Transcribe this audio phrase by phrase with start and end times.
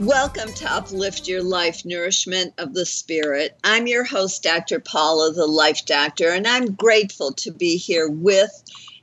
[0.00, 3.58] Welcome to Uplift Your Life Nourishment of the Spirit.
[3.62, 4.80] I'm your host, Dr.
[4.80, 8.50] Paula, the Life Doctor, and I'm grateful to be here with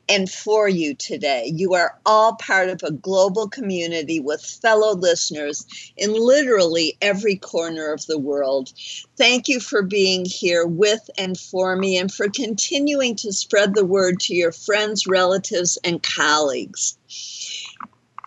[0.10, 1.52] and for you today.
[1.54, 7.94] You are all part of a global community with fellow listeners in literally every corner
[7.94, 8.74] of the world.
[9.18, 13.86] Thank you for being here with and for me and for continuing to spread the
[13.86, 16.97] word to your friends, relatives, and colleagues.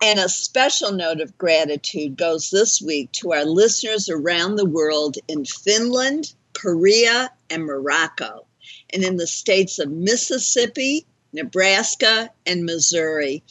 [0.03, 5.19] And a special note of gratitude goes this week to our listeners around the world
[5.29, 8.47] in Finland, Korea, and Morocco,
[8.95, 13.42] and in the states of Mississippi, Nebraska, and Missouri.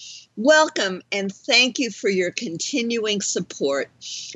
[0.42, 3.90] Welcome and thank you for your continuing support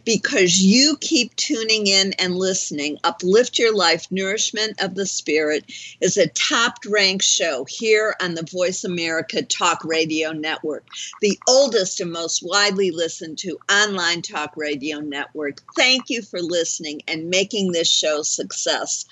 [0.03, 2.97] because you keep tuning in and listening.
[3.05, 5.63] Uplift Your Life Nourishment of the Spirit
[6.01, 10.85] is a top ranked show here on the Voice America Talk Radio Network,
[11.21, 15.61] the oldest and most widely listened to online talk radio network.
[15.77, 19.05] Thank you for listening and making this show success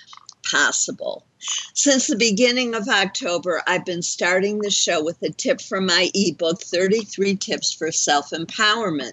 [0.50, 1.26] possible.
[1.74, 6.10] Since the beginning of October, I've been starting the show with a tip from my
[6.14, 9.12] ebook 33 Tips for Self Empowerment.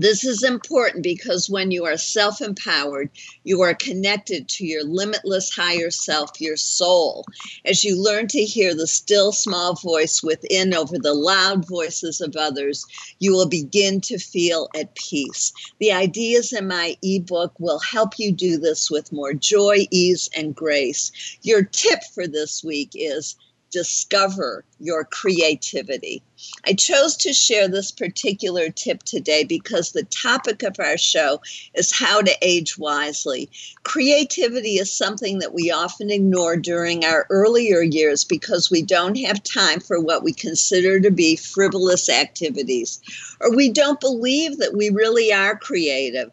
[0.00, 3.10] This is important because when you are self empowered,
[3.44, 7.26] you are connected to your limitless higher self, your soul.
[7.66, 12.34] As you learn to hear the still small voice within over the loud voices of
[12.34, 12.86] others,
[13.18, 15.52] you will begin to feel at peace.
[15.80, 20.56] The ideas in my ebook will help you do this with more joy, ease, and
[20.56, 21.12] grace.
[21.42, 23.36] Your tip for this week is
[23.70, 26.22] discover your creativity.
[26.66, 31.40] I chose to share this particular tip today because the topic of our show
[31.74, 33.50] is how to age wisely.
[33.82, 39.42] Creativity is something that we often ignore during our earlier years because we don't have
[39.42, 43.00] time for what we consider to be frivolous activities,
[43.40, 46.30] or we don't believe that we really are creative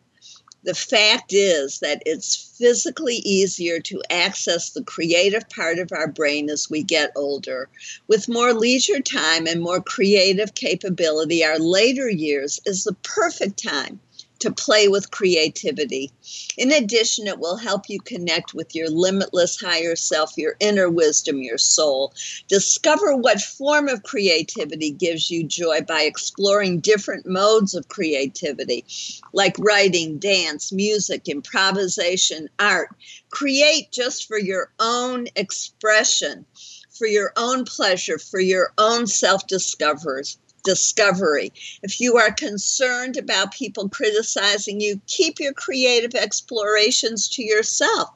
[0.68, 6.50] the fact is that it's physically easier to access the creative part of our brain
[6.50, 7.70] as we get older.
[8.10, 14.02] With more leisure time and more creative capability, our later years is the perfect time
[14.40, 16.12] to play with creativity.
[16.58, 21.42] In addition, it will help you connect with your limitless higher self, your inner wisdom,
[21.42, 22.14] your soul.
[22.48, 28.86] Discover what form of creativity gives you joy by exploring different modes of creativity,
[29.34, 32.90] like writing, dance, music, improvisation, art.
[33.30, 36.46] Create just for your own expression,
[36.90, 40.38] for your own pleasure, for your own self discoveries
[40.68, 41.54] discovery.
[41.82, 48.10] If you are concerned about people criticizing you, keep your creative explorations to yourself.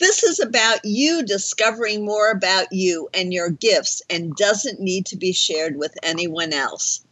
[0.00, 5.16] This is about you discovering more about you and your gifts and doesn't need to
[5.16, 7.04] be shared with anyone else.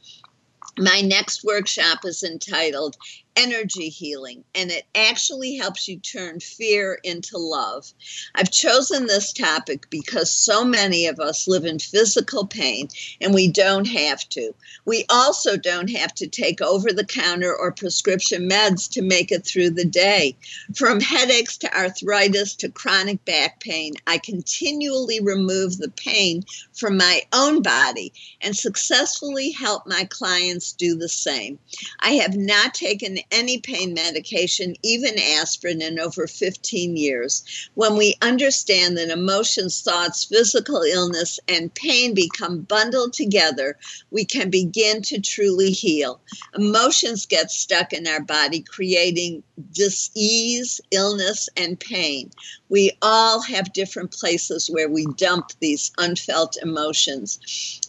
[0.76, 2.97] My next workshop is entitled
[3.37, 7.92] energy healing, and it actually helps you turn fear into love.
[8.34, 12.89] I've chosen this topic because so many of us live in physical pain
[13.21, 14.54] and we don't have to.
[14.84, 19.47] We also don't have to take over the counter or prescription meds to make it
[19.47, 20.36] through the day.
[20.74, 27.22] From headaches to arthritis to chronic back pain, I continually remove the pain from my
[27.33, 31.59] own body and successfully help my clients do the same.
[32.01, 37.71] I have not taken any pain medication, even aspirin, in over 15 years.
[37.74, 43.77] When we understand that emotions, thoughts, physical illness, and pain become bundled together,
[44.10, 46.21] we can begin to truly heal.
[46.57, 49.42] Emotions get stuck in our body, creating
[49.72, 52.30] disease, illness, and pain.
[52.72, 57.39] We all have different places where we dump these unfelt emotions.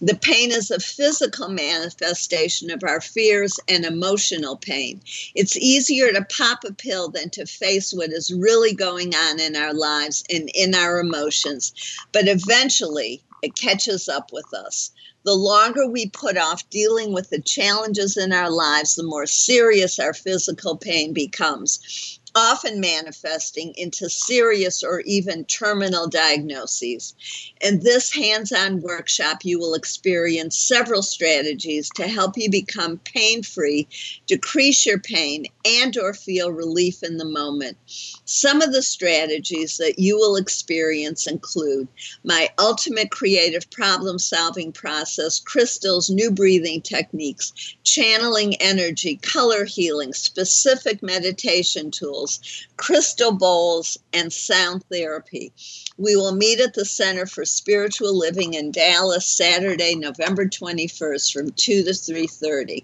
[0.02, 5.00] The pain is a physical manifestation of our fears and emotional pain.
[5.36, 9.56] It's easier to pop a pill than to face what is really going on in
[9.56, 11.72] our lives and in our emotions.
[12.12, 14.92] But eventually, it catches up with us.
[15.24, 19.98] The longer we put off dealing with the challenges in our lives, the more serious
[19.98, 27.14] our physical pain becomes often manifesting into serious or even terminal diagnoses.
[27.62, 33.44] In this hands on workshop, you will experience several strategies to help you become pain
[33.44, 33.88] free,
[34.28, 37.78] decrease your pain, and or feel relief in the moment.
[38.26, 41.88] Some of the strategies that you will experience include
[42.24, 47.54] my ultimate creative problem solving process, crystals, new breathing techniques,
[47.84, 52.23] channeling energy, color healing, specific meditation tools,
[52.78, 55.52] crystal bowls, and sound therapy.
[55.98, 61.52] We will meet at the Center for Spiritual Living in Dallas Saturday, November 21st from
[61.52, 62.84] 2 to 3:30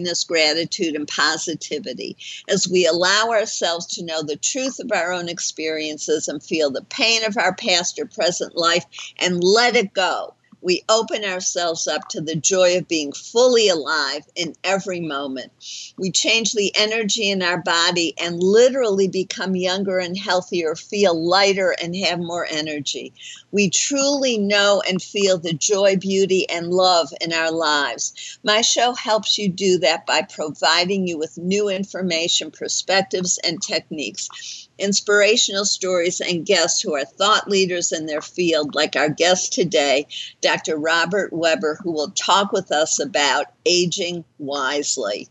[0.01, 2.17] happiness, gratitude, and positivity
[2.49, 6.81] as we allow ourselves to know the truth of our own experiences and feel the
[6.83, 8.85] pain of our past or present life
[9.19, 14.23] and let it go we open ourselves up to the joy of being fully alive
[14.35, 15.51] in every moment.
[15.97, 21.75] We change the energy in our body and literally become younger and healthier, feel lighter,
[21.81, 23.13] and have more energy.
[23.51, 28.39] We truly know and feel the joy, beauty, and love in our lives.
[28.43, 34.29] My show helps you do that by providing you with new information, perspectives, and techniques
[34.81, 40.07] inspirational stories, and guests who are thought leaders in their field, like our guest today,
[40.41, 40.77] Dr.
[40.77, 45.29] Robert Weber, who will talk with us about aging wisely.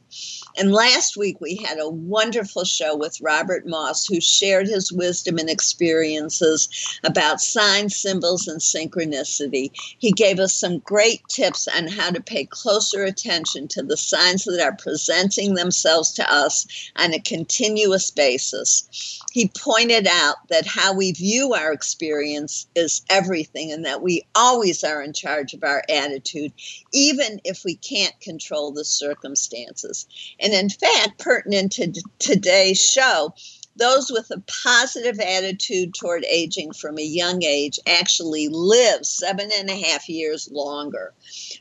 [0.57, 5.39] And last week we had a wonderful show with Robert Moss, who shared his wisdom
[5.39, 6.69] and experiences
[7.05, 9.71] about signs, symbols, and synchronicity.
[9.99, 14.45] He gave us some great tips on how to pay closer attention to the signs
[14.45, 19.21] that are presenting themselves to us on a continuous basis.
[19.33, 24.83] He pointed out that how we view our experience is everything and that we always
[24.85, 26.53] are in charge of our attitude,
[26.93, 30.07] even if we can't control the circumstances.
[30.41, 33.35] And in fact, pertinent to today's show,
[33.77, 39.71] those with a positive attitude toward aging from a young age actually live seven and
[39.71, 41.15] a half years longer.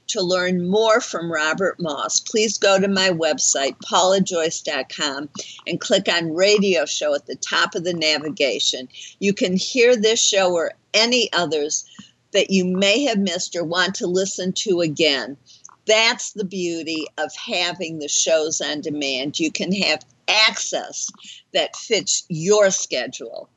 [0.07, 5.29] To learn more from Robert Moss, please go to my website, paulajoyce.com,
[5.67, 8.89] and click on radio show at the top of the navigation.
[9.19, 11.85] You can hear this show or any others
[12.31, 15.37] that you may have missed or want to listen to again.
[15.85, 19.39] That's the beauty of having the shows on demand.
[19.39, 21.09] You can have access
[21.53, 23.49] that fits your schedule.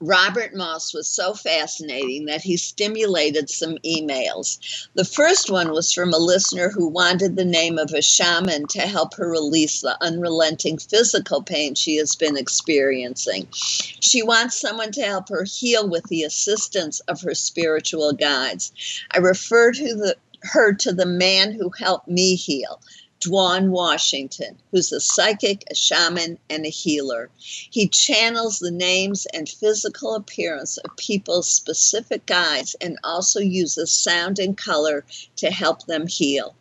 [0.00, 4.58] Robert Moss was so fascinating that he stimulated some emails.
[4.92, 8.80] The first one was from a listener who wanted the name of a shaman to
[8.82, 13.48] help her release the unrelenting physical pain she has been experiencing.
[13.52, 18.72] She wants someone to help her heal with the assistance of her spiritual guides.
[19.12, 22.82] I refer to her to the man who helped me heal,
[23.26, 27.28] Dawon Washington, who's a psychic, a shaman, and a healer.
[27.38, 34.38] He channels the names and physical appearance of people's specific guides and also uses sound
[34.38, 35.04] and color
[35.36, 36.54] to help them heal.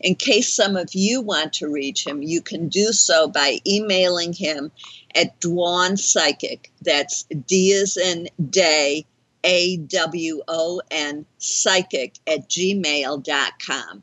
[0.00, 4.34] In case some of you want to reach him, you can do so by emailing
[4.34, 4.70] him
[5.14, 6.70] at Dawon Psychic.
[6.82, 9.06] That's D as in day,
[9.44, 14.02] A W O N psychic at gmail.com.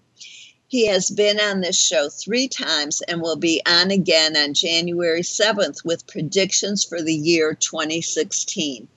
[0.70, 5.24] He has been on this show three times and will be on again on January
[5.24, 8.88] 7th with predictions for the year 2016.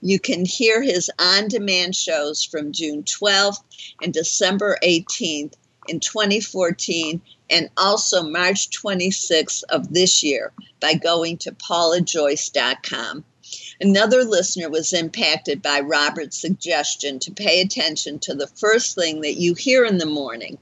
[0.00, 3.62] You can hear his on demand shows from June 12th
[4.02, 5.52] and December 18th
[5.88, 13.24] in 2014 and also March 26th of this year by going to paulajoyce.com.
[13.78, 19.34] Another listener was impacted by Robert's suggestion to pay attention to the first thing that
[19.34, 20.58] you hear in the morning.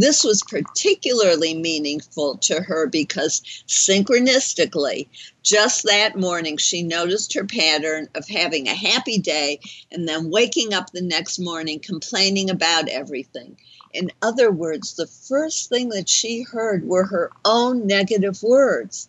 [0.00, 5.08] This was particularly meaningful to her because synchronistically,
[5.42, 9.58] just that morning, she noticed her pattern of having a happy day
[9.90, 13.56] and then waking up the next morning complaining about everything.
[13.92, 19.08] In other words, the first thing that she heard were her own negative words.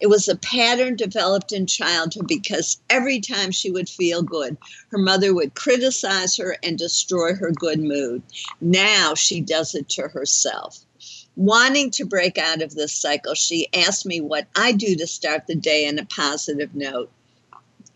[0.00, 4.56] It was a pattern developed in childhood because every time she would feel good,
[4.90, 8.22] her mother would criticize her and destroy her good mood.
[8.60, 10.78] Now she does it to herself.
[11.34, 15.46] Wanting to break out of this cycle, she asked me what I do to start
[15.46, 17.10] the day in a positive note.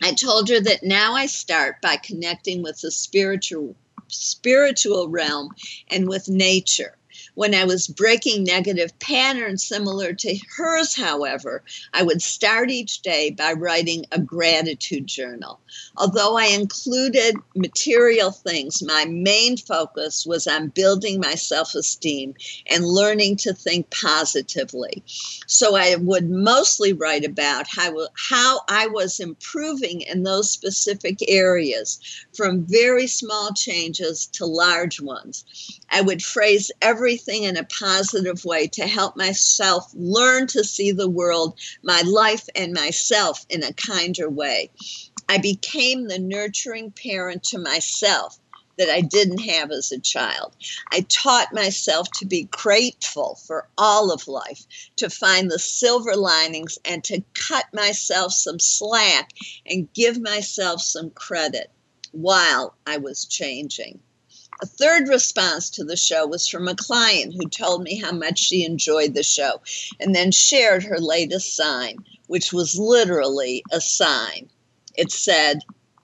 [0.01, 3.75] I told her that now I start by connecting with the spiritual
[4.09, 5.49] spiritual realm
[5.89, 6.97] and with nature.
[7.35, 13.31] When I was breaking negative patterns similar to hers, however, I would start each day
[13.31, 15.59] by writing a gratitude journal.
[15.97, 22.35] Although I included material things, my main focus was on building my self esteem
[22.67, 25.01] and learning to think positively.
[25.47, 31.99] So I would mostly write about how, how I was improving in those specific areas,
[32.31, 35.45] from very small changes to large ones.
[35.89, 40.91] I would phrase everything everything in a positive way to help myself learn to see
[40.91, 44.69] the world, my life, and myself in a kinder way.
[45.29, 48.37] I became the nurturing parent to myself
[48.77, 50.53] that I didn't have as a child.
[50.91, 54.65] I taught myself to be grateful for all of life,
[54.97, 59.31] to find the silver linings, and to cut myself some slack
[59.65, 61.71] and give myself some credit
[62.11, 64.01] while I was changing.
[64.61, 68.39] A third response to the show was from a client who told me how much
[68.39, 69.61] she enjoyed the show
[69.99, 74.49] and then shared her latest sign, which was literally a sign.
[74.95, 75.59] It said,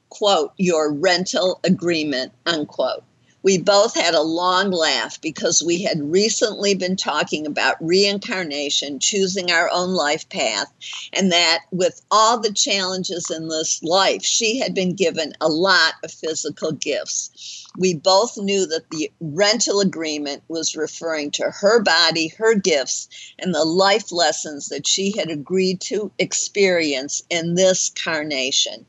[0.10, 3.03] quote, your rental agreement, unquote
[3.41, 9.50] we both had a long laugh because we had recently been talking about reincarnation, choosing
[9.50, 10.68] our own life path,
[11.13, 15.94] and that with all the challenges in this life, she had been given a lot
[16.03, 17.65] of physical gifts.
[17.79, 23.07] We both knew that the rental agreement was referring to her body, her gifts,
[23.39, 28.86] and the life lessons that she had agreed to experience in this carnation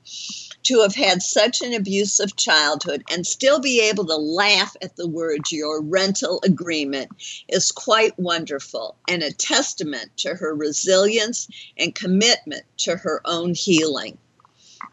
[0.65, 5.07] to have had such an abusive childhood and still be able to laugh at the
[5.07, 7.11] words your rental agreement
[7.49, 11.47] is quite wonderful and a testament to her resilience
[11.79, 14.19] and commitment to her own healing.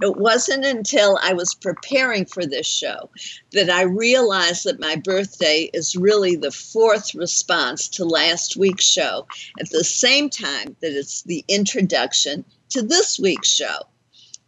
[0.01, 3.09] It wasn't until I was preparing for this show
[3.51, 9.27] that I realized that my birthday is really the fourth response to last week's show,
[9.59, 13.79] at the same time that it's the introduction to this week's show.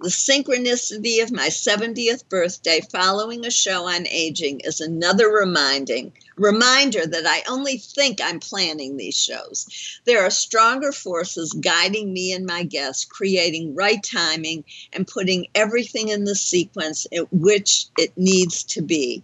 [0.01, 7.05] The synchronicity of my 70th birthday following a show on aging is another reminding reminder
[7.05, 9.67] that I only think I'm planning these shows.
[10.05, 14.63] There are stronger forces guiding me and my guests, creating right timing
[14.93, 19.21] and putting everything in the sequence at which it needs to be.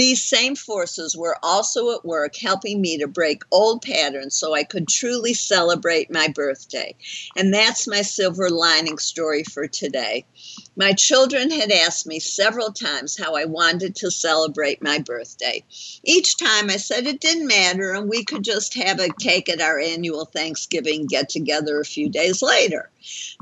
[0.00, 4.64] These same forces were also at work helping me to break old patterns so I
[4.64, 6.94] could truly celebrate my birthday.
[7.36, 10.24] And that's my silver lining story for today.
[10.76, 15.64] My children had asked me several times how I wanted to celebrate my birthday.
[16.04, 19.60] Each time I said it didn't matter and we could just have a cake at
[19.60, 22.88] our annual Thanksgiving get together a few days later.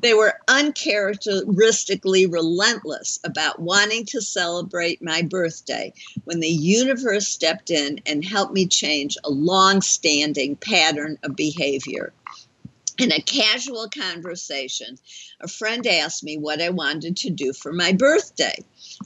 [0.00, 5.92] They were uncharacteristically relentless about wanting to celebrate my birthday
[6.24, 12.12] when the universe stepped in and helped me change a long standing pattern of behavior.
[12.98, 14.98] In a casual conversation,
[15.40, 18.56] a friend asked me what I wanted to do for my birthday.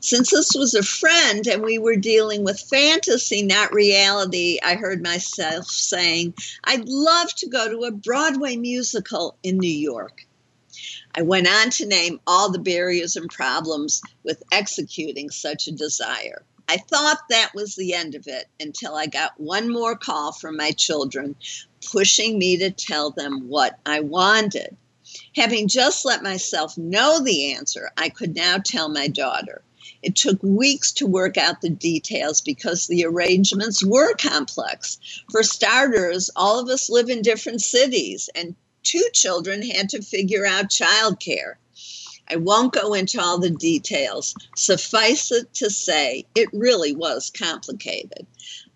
[0.01, 5.03] Since this was a friend and we were dealing with fantasy, not reality, I heard
[5.03, 6.33] myself saying,
[6.65, 10.27] I'd love to go to a Broadway musical in New York.
[11.15, 16.47] I went on to name all the barriers and problems with executing such a desire.
[16.73, 20.57] I thought that was the end of it until I got one more call from
[20.57, 21.37] my children
[21.85, 24.75] pushing me to tell them what I wanted.
[25.37, 29.61] Having just let myself know the answer, I could now tell my daughter.
[30.03, 34.97] It took weeks to work out the details because the arrangements were complex.
[35.31, 40.47] For starters, all of us live in different cities, and two children had to figure
[40.47, 41.57] out childcare.
[42.29, 44.35] I won't go into all the details.
[44.57, 48.27] Suffice it to say, it really was complicated.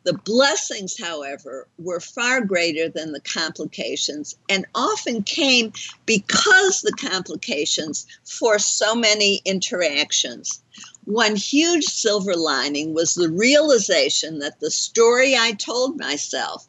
[0.05, 5.73] The blessings, however, were far greater than the complications and often came
[6.07, 10.63] because the complications forced so many interactions.
[11.07, 16.67] One huge silver lining was the realization that the story I told myself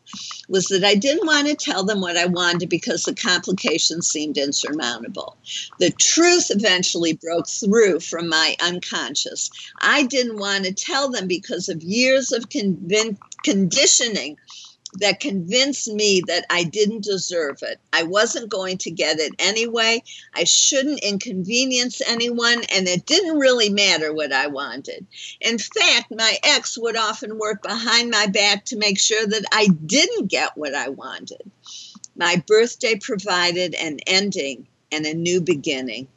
[0.48, 4.38] was that I didn't want to tell them what I wanted because the complications seemed
[4.38, 5.38] insurmountable.
[5.80, 9.50] The truth eventually broke through from my unconscious.
[9.82, 12.46] I didn't want to tell them because of years of
[13.44, 14.38] conditioning
[14.96, 17.80] that convinced me that I didn't deserve it.
[17.92, 20.02] I wasn't going to get it anyway.
[20.34, 25.06] I shouldn't inconvenience anyone, and it didn't really matter what I wanted.
[25.42, 29.68] In fact, my ex would often work behind my back to make sure that I
[29.68, 31.52] didn't get what I wanted.
[32.16, 36.08] My birthday provided an ending and a new beginning.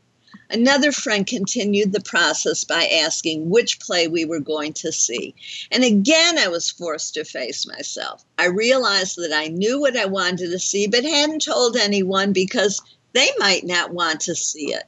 [0.53, 5.35] Another friend continued the process by asking which play we were going to see.
[5.71, 8.25] And again, I was forced to face myself.
[8.37, 12.83] I realized that I knew what I wanted to see, but hadn't told anyone because
[13.13, 14.85] they might not want to see it.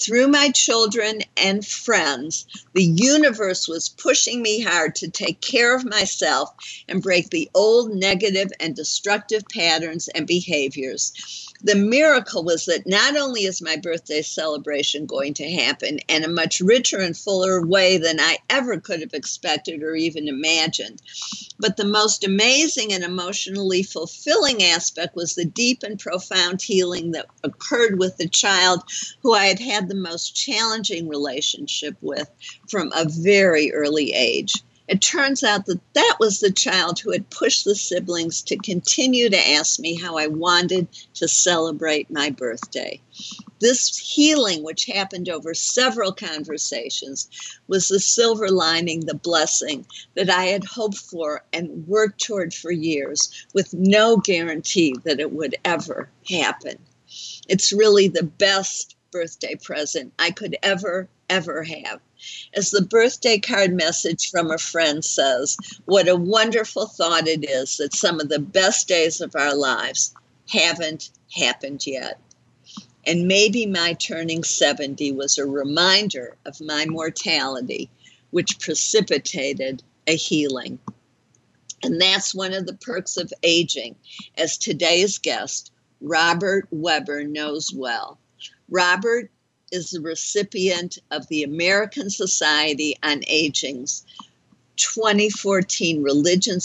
[0.00, 5.84] Through my children and friends, the universe was pushing me hard to take care of
[5.84, 6.54] myself
[6.88, 11.12] and break the old negative and destructive patterns and behaviors.
[11.62, 16.28] The miracle was that not only is my birthday celebration going to happen in a
[16.28, 21.02] much richer and fuller way than I ever could have expected or even imagined,
[21.58, 27.26] but the most amazing and emotionally fulfilling aspect was the deep and profound healing that
[27.44, 28.82] occurred with the child
[29.22, 32.30] who I had had the most challenging relationship with
[32.68, 34.54] from a very early age.
[34.86, 39.28] It turns out that that was the child who had pushed the siblings to continue
[39.28, 43.00] to ask me how I wanted to celebrate my birthday.
[43.60, 47.28] This healing, which happened over several conversations,
[47.68, 52.72] was the silver lining, the blessing that I had hoped for and worked toward for
[52.72, 56.78] years with no guarantee that it would ever happen.
[57.48, 62.00] It's really the best birthday present I could ever, ever have.
[62.54, 67.76] As the birthday card message from a friend says, what a wonderful thought it is
[67.78, 70.14] that some of the best days of our lives
[70.48, 72.20] haven't happened yet.
[73.06, 77.90] And maybe my turning 70 was a reminder of my mortality,
[78.30, 80.78] which precipitated a healing.
[81.82, 83.96] And that's one of the perks of aging,
[84.36, 88.18] as today's guest, Robert Weber, knows well.
[88.70, 89.30] Robert
[89.72, 94.04] is the recipient of the American Society on Aging's
[94.76, 96.60] 2014 Religion,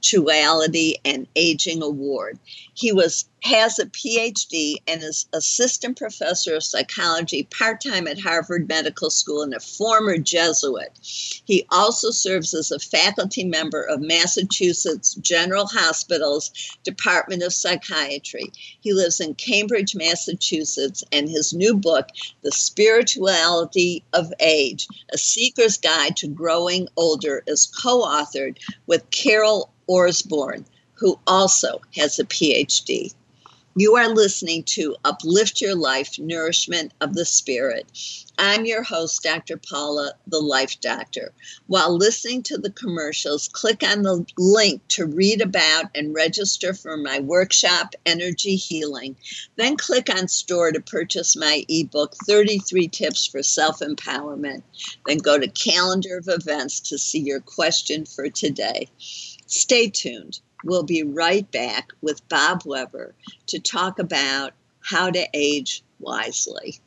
[0.00, 2.38] Spirituality, and Aging Award.
[2.74, 8.68] He was has a PhD and is assistant professor of psychology part time at Harvard
[8.68, 10.90] Medical School and a former Jesuit.
[11.44, 16.50] He also serves as a faculty member of Massachusetts General Hospital's
[16.84, 18.50] Department of Psychiatry.
[18.80, 22.08] He lives in Cambridge, Massachusetts, and his new book,
[22.42, 29.70] The Spirituality of Age A Seeker's Guide to Growing Older, is co authored with Carol
[29.88, 30.64] Orsborn
[30.98, 33.14] who also has a PhD.
[33.76, 37.86] You are listening to Uplift Your Life Nourishment of the Spirit.
[38.36, 39.56] I'm your host, Dr.
[39.56, 41.32] Paula, the Life Doctor.
[41.68, 46.96] While listening to the commercials, click on the link to read about and register for
[46.96, 49.14] my workshop, Energy Healing.
[49.54, 54.64] Then click on Store to purchase my ebook, 33 Tips for Self Empowerment.
[55.06, 58.88] Then go to Calendar of Events to see your question for today.
[59.48, 60.40] Stay tuned.
[60.62, 63.14] We'll be right back with Bob Weber
[63.46, 66.80] to talk about how to age wisely.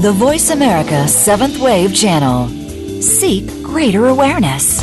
[0.00, 2.48] The Voice America Seventh Wave Channel.
[3.02, 4.80] Seek greater awareness.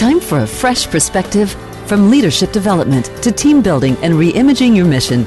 [0.00, 1.50] Time for a fresh perspective
[1.84, 5.26] from leadership development to team building and reimagining your mission.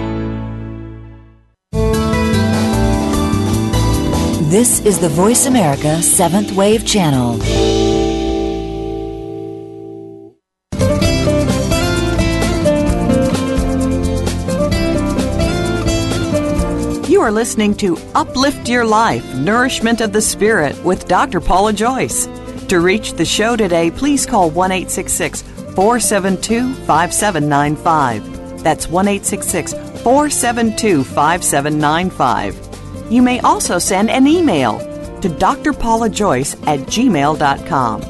[4.51, 7.37] This is the Voice America Seventh Wave Channel.
[17.09, 21.39] You are listening to Uplift Your Life Nourishment of the Spirit with Dr.
[21.39, 22.27] Paula Joyce.
[22.67, 28.63] To reach the show today, please call 1 472 5795.
[28.63, 32.70] That's 1 472 5795
[33.11, 34.79] you may also send an email
[35.21, 38.01] to drpaulajoyce at gmail.com.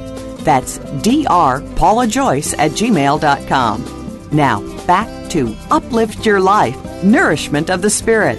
[0.44, 4.30] That's drpaulajoyce at gmail.com.
[4.32, 8.38] Now, back to Uplift Your Life, Nourishment of the Spirit.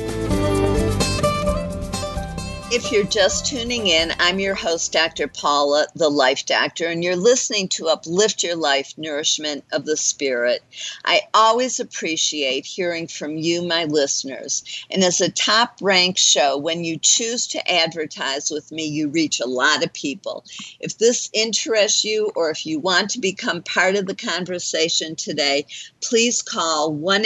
[2.74, 5.28] If you're just tuning in, I'm your host, Dr.
[5.28, 10.62] Paula, the Life Doctor, and you're listening to Uplift Your Life Nourishment of the Spirit.
[11.04, 14.64] I always appreciate hearing from you, my listeners.
[14.90, 19.38] And as a top ranked show, when you choose to advertise with me, you reach
[19.38, 20.46] a lot of people.
[20.80, 25.66] If this interests you or if you want to become part of the conversation today,
[26.00, 27.22] please call 1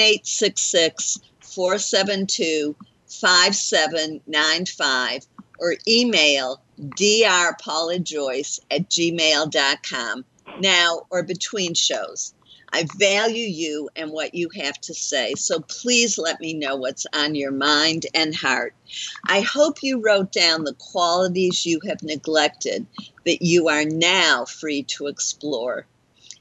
[1.40, 2.74] 472
[3.08, 5.26] 5795
[5.58, 10.24] or email drpaulajoyce at gmail.com
[10.60, 12.34] now or between shows.
[12.72, 17.06] I value you and what you have to say, so please let me know what's
[17.14, 18.74] on your mind and heart.
[19.26, 22.86] I hope you wrote down the qualities you have neglected
[23.24, 25.86] that you are now free to explore.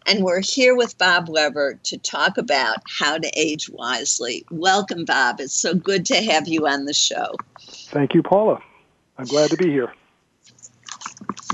[0.07, 4.45] And we're here with Bob Weber to talk about how to age wisely.
[4.51, 5.39] Welcome, Bob.
[5.39, 7.33] It's so good to have you on the show.
[7.59, 8.59] Thank you, Paula.
[9.17, 9.91] I'm glad to be here.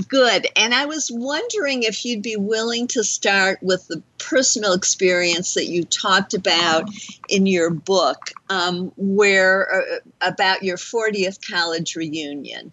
[0.07, 0.47] Good.
[0.55, 5.65] And I was wondering if you'd be willing to start with the personal experience that
[5.65, 6.89] you talked about
[7.29, 12.71] in your book, um, where uh, about your 40th college reunion.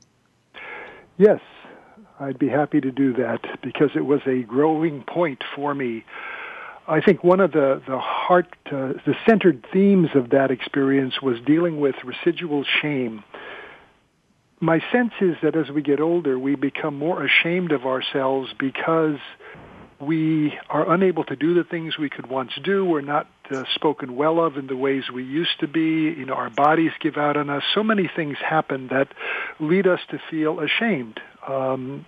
[1.19, 1.41] Yes,
[2.21, 6.05] I'd be happy to do that because it was a growing point for me.
[6.87, 11.37] I think one of the the heart, uh, the centered themes of that experience was
[11.47, 13.25] dealing with residual shame
[14.61, 19.19] my sense is that as we get older, we become more ashamed of ourselves because
[20.01, 22.85] we are unable to do the things we could once do.
[22.85, 26.15] We're not uh, spoken well of in the ways we used to be.
[26.17, 27.63] You know, our bodies give out on us.
[27.75, 29.09] So many things happen that
[29.59, 31.21] lead us to feel ashamed.
[31.47, 32.07] Um,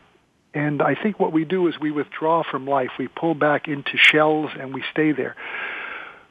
[0.55, 2.90] and I think what we do is we withdraw from life.
[2.98, 5.37] We pull back into shells and we stay there.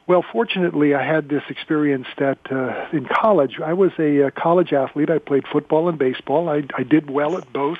[0.06, 4.30] Well, fortunately, I had this experience that uh, in college, I was a, a uh,
[4.30, 5.08] college athlete.
[5.08, 6.48] I played football and baseball.
[6.48, 7.78] I, I did well at both.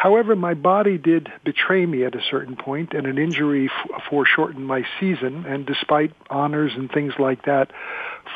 [0.00, 4.66] However, my body did betray me at a certain point, and an injury f- foreshortened
[4.66, 5.44] my season.
[5.46, 7.70] And despite honors and things like that,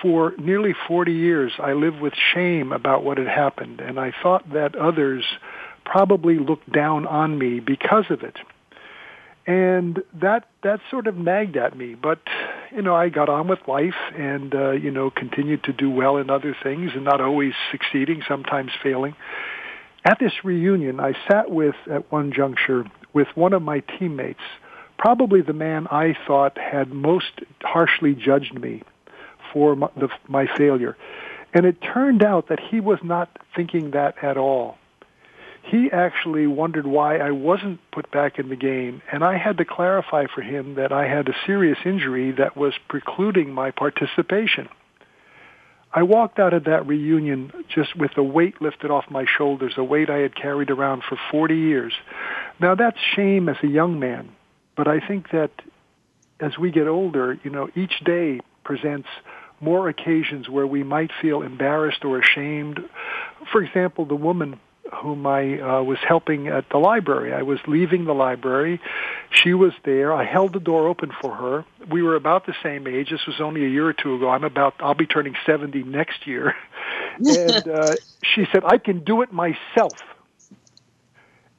[0.03, 4.53] for nearly 40 years, I lived with shame about what had happened, and I thought
[4.53, 5.24] that others
[5.87, 8.37] probably looked down on me because of it.
[9.46, 11.94] And that that sort of nagged at me.
[11.94, 12.20] But
[12.74, 16.16] you know i got on with life and uh, you know continued to do well
[16.16, 19.14] in other things and not always succeeding sometimes failing
[20.05, 24.40] at this reunion i sat with at one juncture with one of my teammates
[24.99, 28.83] probably the man i thought had most harshly judged me
[29.53, 30.97] for my, the, my failure
[31.53, 34.77] and it turned out that he was not thinking that at all
[35.64, 39.64] he actually wondered why I wasn't put back in the game, and I had to
[39.64, 44.69] clarify for him that I had a serious injury that was precluding my participation.
[45.97, 49.85] I walked out of that reunion just with a weight lifted off my shoulders, a
[49.85, 51.93] weight I had carried around for 40 years.
[52.61, 54.31] Now that's shame as a young man,
[54.77, 55.53] but I think that
[56.41, 59.09] as we get older, you know, each day presents
[59.61, 62.81] more occasions where we might feel embarrassed or ashamed.
[63.53, 64.59] For example, the woman
[64.95, 67.33] whom I uh, was helping at the library.
[67.33, 68.81] I was leaving the library.
[69.31, 70.13] She was there.
[70.13, 71.65] I held the door open for her.
[71.91, 73.11] We were about the same age.
[73.11, 74.29] This was only a year or two ago.
[74.29, 76.55] I'm about, I'll be turning 70 next year.
[77.19, 79.93] and uh, she said, I can do it myself.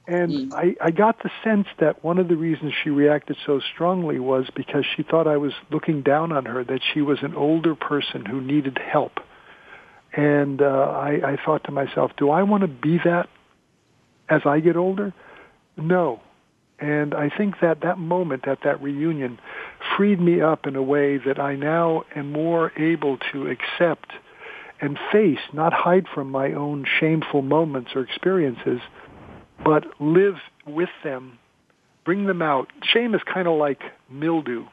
[0.07, 0.53] And mm.
[0.53, 4.47] I, I got the sense that one of the reasons she reacted so strongly was
[4.55, 8.25] because she thought I was looking down on her, that she was an older person
[8.25, 9.19] who needed help
[10.15, 13.27] And uh, I, I thought to myself, do I want to be that
[14.29, 15.13] as I get older?
[15.77, 16.21] No.
[16.79, 19.39] And I think that that moment at that reunion
[19.95, 24.11] freed me up in a way that I now am more able to accept
[24.81, 28.79] and face, not hide from my own shameful moments or experiences,
[29.63, 30.35] but live
[30.67, 31.39] with them,
[32.03, 32.67] bring them out.
[32.83, 34.65] Shame is kind of like mildew.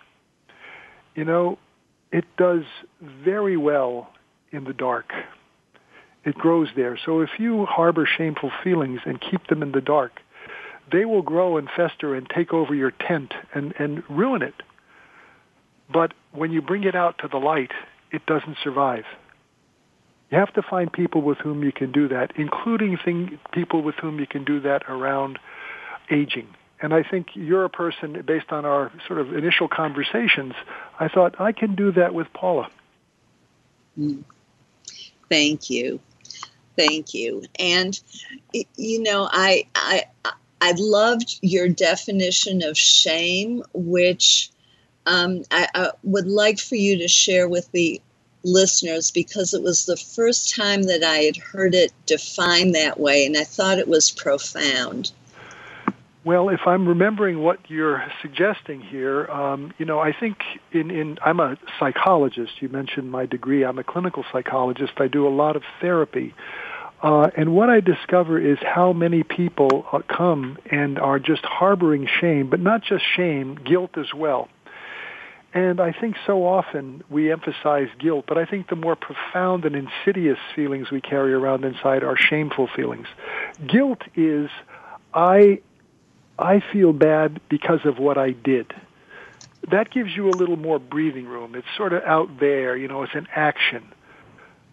[1.15, 1.59] You know,
[2.11, 2.65] it does
[3.01, 4.11] very well
[4.53, 5.13] in the dark.
[6.25, 6.99] It grows there.
[7.05, 10.21] So if you harbor shameful feelings and keep them in the dark,
[10.91, 14.55] they will grow and fester and take over your tent and, and ruin it.
[15.93, 17.73] But when you bring it out to the light,
[18.11, 19.05] it doesn't survive.
[20.31, 23.97] You have to find people with whom you can do that, including thing, people with
[23.97, 25.39] whom you can do that around
[26.11, 26.49] aging.
[26.81, 30.55] And I think you're a person, based on our sort of initial conversations,
[30.99, 32.71] I thought I can do that with Paula.
[33.99, 34.25] Mm.
[35.33, 35.99] Thank you.
[36.77, 37.45] Thank you.
[37.59, 37.99] And,
[38.77, 40.05] you know, I, I,
[40.61, 44.51] I loved your definition of shame, which
[45.07, 47.99] um, I, I, would like for you to share with the
[48.45, 53.25] listeners because it was the first time that I had heard it defined that way,
[53.25, 55.13] and I thought it was profound.
[56.25, 60.39] Well, if I'm remembering what you're suggesting here, um, you know, I think
[60.71, 62.53] in, in I'm a psychologist.
[62.61, 63.65] You mentioned my degree.
[63.65, 64.93] I'm a clinical psychologist.
[64.99, 66.33] I do a lot of therapy.
[67.03, 72.07] Uh, and what I discover is how many people uh, come and are just harboring
[72.21, 74.49] shame, but not just shame, guilt as well.
[75.53, 79.75] And I think so often we emphasize guilt, but I think the more profound and
[79.75, 83.09] insidious feelings we carry around inside are shameful feelings.
[83.67, 84.49] Guilt is,
[85.13, 85.61] I,
[86.39, 88.73] I feel bad because of what I did.
[89.71, 91.55] That gives you a little more breathing room.
[91.55, 93.93] It's sort of out there, you know, it's an action.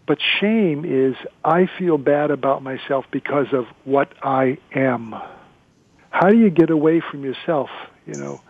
[0.06, 5.14] But shame is, I feel bad about myself because of what I am.
[6.10, 7.70] How do you get away from yourself,
[8.06, 8.40] you know?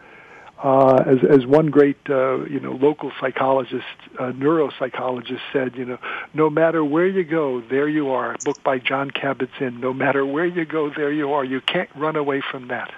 [0.63, 3.85] uh, as as one great uh, you know local psychologist,
[4.19, 5.99] uh, neuropsychologist said, you know,
[6.35, 8.35] no matter where you go, there you are.
[8.35, 9.81] A book by Jon Kabat-Zinn.
[9.81, 11.45] No matter where you go, there you are.
[11.45, 12.93] You can't run away from that.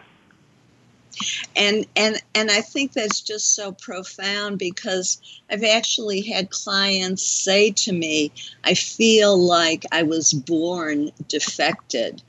[1.57, 5.21] And and and I think that's just so profound because
[5.51, 8.33] I've actually had clients say to me,
[8.65, 12.23] "I feel like I was born defected."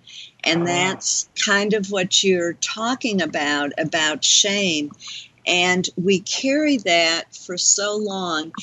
[0.44, 0.66] And ah.
[0.66, 4.92] that's kind of what you're talking about, about shame.
[5.46, 8.54] And we carry that for so long.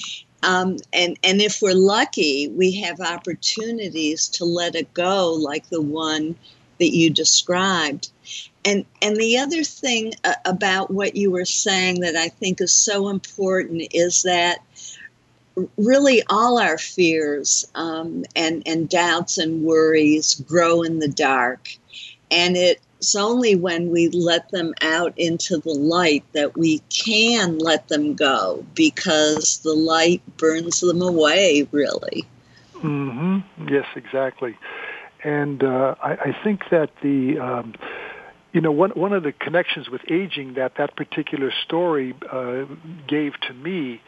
[0.43, 5.83] Um, and, and if we're lucky, we have opportunities to let it go, like the
[5.83, 6.37] one
[6.79, 8.11] that you described.
[8.65, 12.73] And, and the other thing uh, about what you were saying that I think is
[12.73, 14.59] so important is that
[15.77, 21.71] really all our fears um, and, and doubts and worries grow in the dark.
[22.31, 27.89] And it's only when we let them out into the light that we can let
[27.89, 32.27] them go because the light burns them away, really.
[32.75, 33.69] Mm-hmm.
[33.69, 34.57] Yes, exactly.
[35.25, 37.39] And uh, I, I, think that the.
[37.39, 37.75] Um,
[38.53, 42.65] you know, one one of the connections with aging that that particular story uh,
[43.07, 44.01] gave to me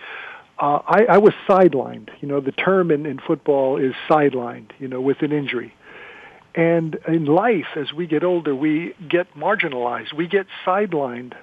[0.58, 2.10] uh, I, I was sidelined.
[2.20, 5.74] You know, the term in, in football is sidelined, you know, with an injury.
[6.54, 10.12] And in life, as we get older, we get marginalized.
[10.12, 11.34] We get sidelined.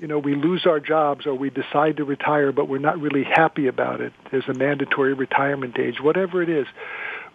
[0.00, 3.22] You know, we lose our jobs or we decide to retire, but we're not really
[3.22, 4.12] happy about it.
[4.32, 6.66] There's a mandatory retirement age, whatever it is.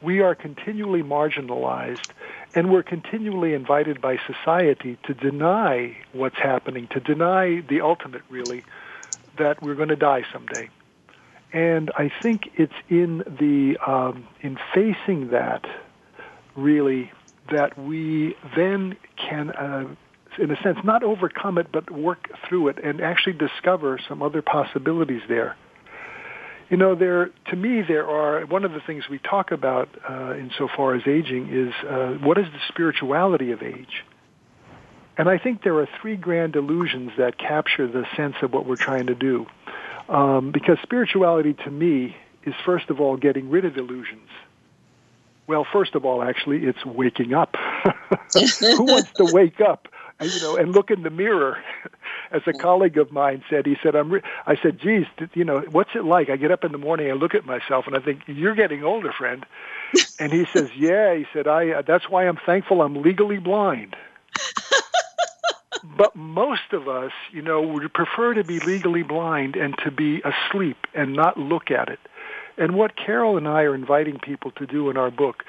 [0.01, 2.09] We are continually marginalized
[2.53, 8.63] and we're continually invited by society to deny what's happening, to deny the ultimate, really,
[9.37, 10.69] that we're going to die someday.
[11.53, 15.65] And I think it's in the um, in facing that
[16.55, 17.11] really
[17.51, 19.85] that we then can, uh,
[20.37, 24.43] in a sense, not overcome it, but work through it and actually discover some other
[24.43, 25.55] possibilities there.
[26.69, 30.35] You know, there to me there are one of the things we talk about uh,
[30.35, 34.03] insofar as aging is uh, what is the spirituality of age.
[35.17, 38.77] And I think there are three grand illusions that capture the sense of what we're
[38.77, 39.47] trying to do.
[40.07, 44.29] Um, because spirituality to me is first of all getting rid of illusions.
[45.45, 47.55] Well, first of all, actually, it's waking up.
[48.33, 49.87] Who wants to wake up,
[50.21, 51.57] you know, and look in the mirror?
[52.31, 55.61] As a colleague of mine said, he said, "I'm." Re-, I said, "Geez, you know,
[55.71, 56.29] what's it like?
[56.29, 58.83] I get up in the morning, I look at myself, and I think you're getting
[58.83, 59.45] older, friend."
[60.19, 61.71] And he says, "Yeah," he said, "I.
[61.71, 63.95] Uh, that's why I'm thankful I'm legally blind."
[65.97, 70.21] but most of us, you know, would prefer to be legally blind and to be
[70.21, 71.99] asleep and not look at it.
[72.59, 75.45] And what Carol and I are inviting people to do in our book,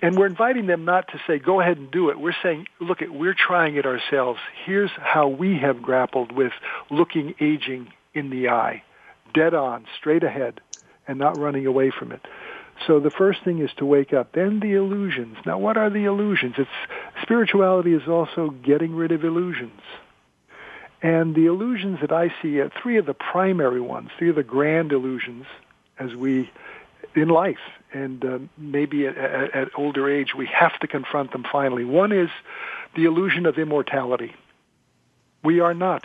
[0.00, 2.18] and we're inviting them not to say, go ahead and do it.
[2.18, 4.40] We're saying, look, we're trying it ourselves.
[4.64, 6.52] Here's how we have grappled with
[6.90, 8.82] looking aging in the eye,
[9.34, 10.62] dead on, straight ahead,
[11.06, 12.22] and not running away from it.
[12.86, 14.32] So the first thing is to wake up.
[14.32, 15.36] Then the illusions.
[15.44, 16.54] Now, what are the illusions?
[16.56, 16.70] It's
[17.22, 19.80] spirituality is also getting rid of illusions.
[21.02, 24.42] And the illusions that I see, are three of the primary ones, three of the
[24.42, 25.44] grand illusions,
[25.98, 26.50] as we
[27.14, 27.58] in life,
[27.92, 31.84] and uh, maybe at, at, at older age, we have to confront them finally.
[31.84, 32.28] One is
[32.94, 34.34] the illusion of immortality.
[35.42, 36.04] We are not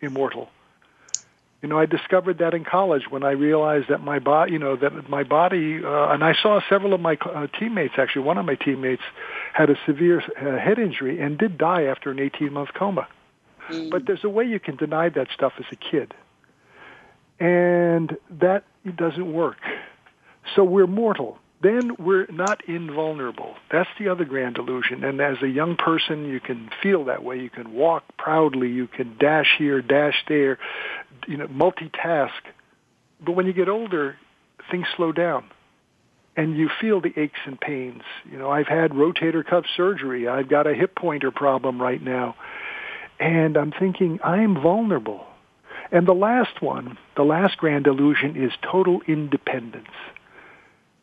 [0.00, 0.50] immortal.
[1.62, 4.74] You know, I discovered that in college when I realized that my body, you know,
[4.76, 8.44] that my body, uh, and I saw several of my uh, teammates, actually, one of
[8.44, 9.02] my teammates
[9.52, 13.06] had a severe uh, head injury and did die after an 18-month coma.
[13.70, 13.90] Mm.
[13.90, 16.14] But there's a way you can deny that stuff as a kid.
[17.38, 19.58] And that doesn't work.
[20.56, 23.54] So we're mortal then we're not invulnerable.
[23.70, 25.04] That's the other grand illusion.
[25.04, 27.38] And as a young person, you can feel that way.
[27.38, 28.68] You can walk proudly.
[28.68, 30.58] You can dash here, dash there,
[31.28, 32.30] you know, multitask.
[33.24, 34.16] But when you get older,
[34.70, 35.44] things slow down.
[36.36, 38.02] And you feel the aches and pains.
[38.30, 40.26] You know, I've had rotator cuff surgery.
[40.26, 42.34] I've got a hip pointer problem right now.
[43.20, 45.26] And I'm thinking, I'm vulnerable.
[45.92, 49.90] And the last one, the last grand illusion is total independence.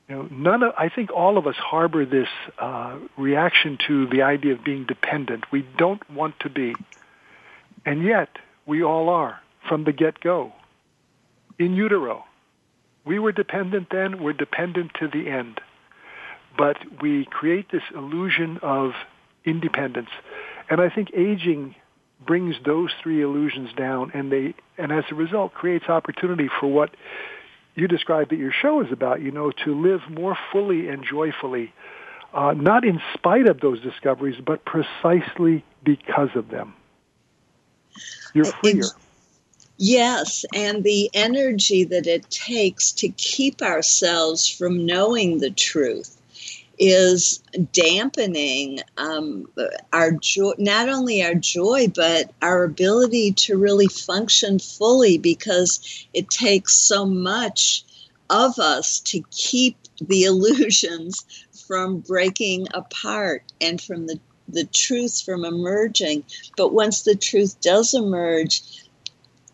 [0.08, 4.24] You know, none of, I think all of us harbor this uh, reaction to the
[4.24, 5.46] idea of being dependent.
[5.52, 6.74] We don't want to be.
[7.86, 8.30] And yet,
[8.66, 10.54] we all are from the get-go.
[11.60, 12.26] In utero,
[13.06, 15.62] we were dependent then, we're dependent to the end.
[16.58, 18.94] But we create this illusion of
[19.46, 20.10] independence.
[20.68, 21.76] And I think aging
[22.26, 26.92] brings those three illusions down and they and as a result creates opportunity for what
[27.76, 31.74] you described that your show is about, you know, to live more fully and joyfully,
[32.34, 36.74] uh, not in spite of those discoveries, but precisely because of them.
[38.34, 38.84] You're freer.
[39.78, 46.19] Yes, and the energy that it takes to keep ourselves from knowing the truth
[46.80, 49.48] is dampening um,
[49.92, 56.30] our joy, not only our joy, but our ability to really function fully because it
[56.30, 57.84] takes so much
[58.30, 61.26] of us to keep the illusions
[61.68, 66.24] from breaking apart and from the, the truth from emerging.
[66.56, 68.64] But once the truth does emerge,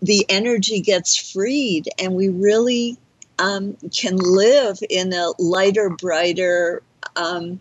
[0.02, 2.98] the energy gets freed and we really
[3.40, 6.84] um, can live in a lighter, brighter,
[7.16, 7.60] um,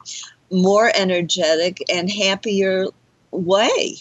[0.50, 2.86] more energetic and happier
[3.30, 3.96] way.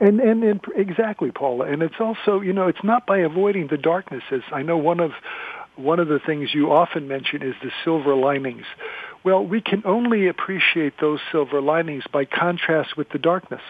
[0.00, 1.66] And, and and exactly, Paula.
[1.66, 4.42] And it's also, you know, it's not by avoiding the darknesses.
[4.52, 5.12] I know one of
[5.76, 8.64] one of the things you often mention is the silver linings.
[9.24, 13.62] Well, we can only appreciate those silver linings by contrast with the darkness.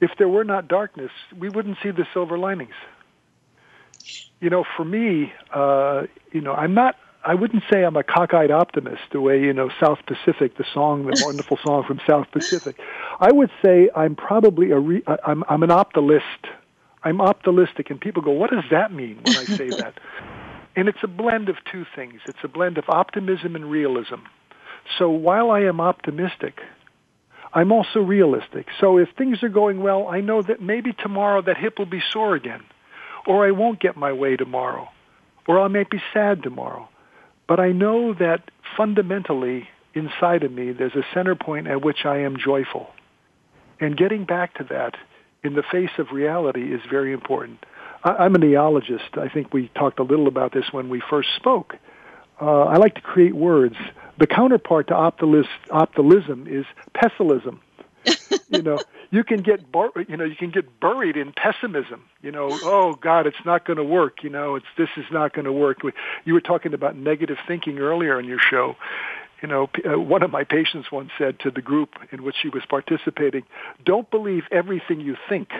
[0.00, 2.74] If there were not darkness, we wouldn't see the silver linings.
[4.40, 8.50] You know, for me, uh, you know, I'm not I wouldn't say I'm a cockeyed
[8.50, 12.76] optimist the way, you know, South Pacific, the song, the wonderful song from South Pacific.
[13.20, 16.24] I would say I'm probably a re, I'm, I'm an optimist.
[17.02, 19.94] I'm optimistic, and people go, what does that mean when I say that?
[20.78, 22.20] and it's a blend of two things.
[22.26, 24.20] It's a blend of optimism and realism.
[24.96, 26.60] So while I am optimistic,
[27.52, 28.66] I'm also realistic.
[28.80, 32.00] So if things are going well, I know that maybe tomorrow that hip will be
[32.12, 32.62] sore again,
[33.26, 34.88] or I won't get my way tomorrow,
[35.48, 36.88] or I might be sad tomorrow.
[37.48, 42.18] But I know that fundamentally inside of me, there's a center point at which I
[42.18, 42.90] am joyful.
[43.80, 44.96] And getting back to that
[45.42, 47.64] in the face of reality is very important.
[48.04, 49.16] I, am a neologist.
[49.16, 51.76] I think we talked a little about this when we first spoke.
[52.40, 53.76] Uh, I like to create words.
[54.18, 57.60] The counterpart to optimism is pessimism.
[58.48, 62.04] you know, you can get bur- you know you can get buried in pessimism.
[62.22, 64.22] You know, oh God, it's not going to work.
[64.22, 65.78] You know, it's this is not going to work.
[66.24, 68.76] You were talking about negative thinking earlier in your show.
[69.42, 72.48] You know, uh, one of my patients once said to the group in which she
[72.48, 73.44] was participating,
[73.84, 75.50] "Don't believe everything you think."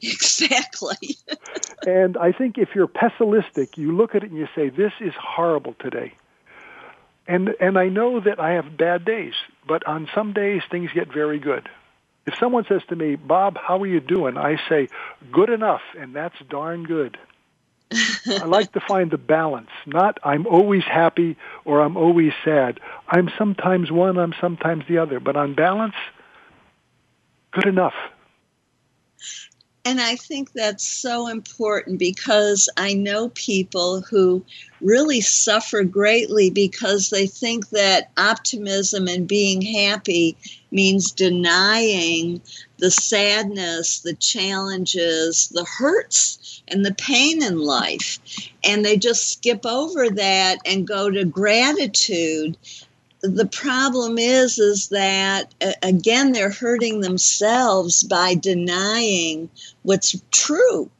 [0.00, 1.16] Exactly.
[1.86, 5.12] and I think if you're pessimistic, you look at it and you say, "This is
[5.14, 6.14] horrible today."
[7.26, 9.34] And and I know that I have bad days,
[9.66, 11.68] but on some days things get very good.
[12.26, 14.36] If someone says to me, Bob, how are you doing?
[14.36, 14.88] I say,
[15.32, 17.18] good enough, and that's darn good.
[18.26, 22.80] I like to find the balance, not I'm always happy or I'm always sad.
[23.08, 25.94] I'm sometimes one, I'm sometimes the other, but on balance,
[27.50, 27.94] good enough.
[29.84, 34.44] And I think that's so important because I know people who
[34.80, 40.36] really suffer greatly because they think that optimism and being happy
[40.70, 42.40] means denying
[42.78, 48.20] the sadness, the challenges, the hurts, and the pain in life.
[48.62, 52.56] And they just skip over that and go to gratitude
[53.22, 59.48] the problem is is that again they're hurting themselves by denying
[59.82, 60.90] what's true.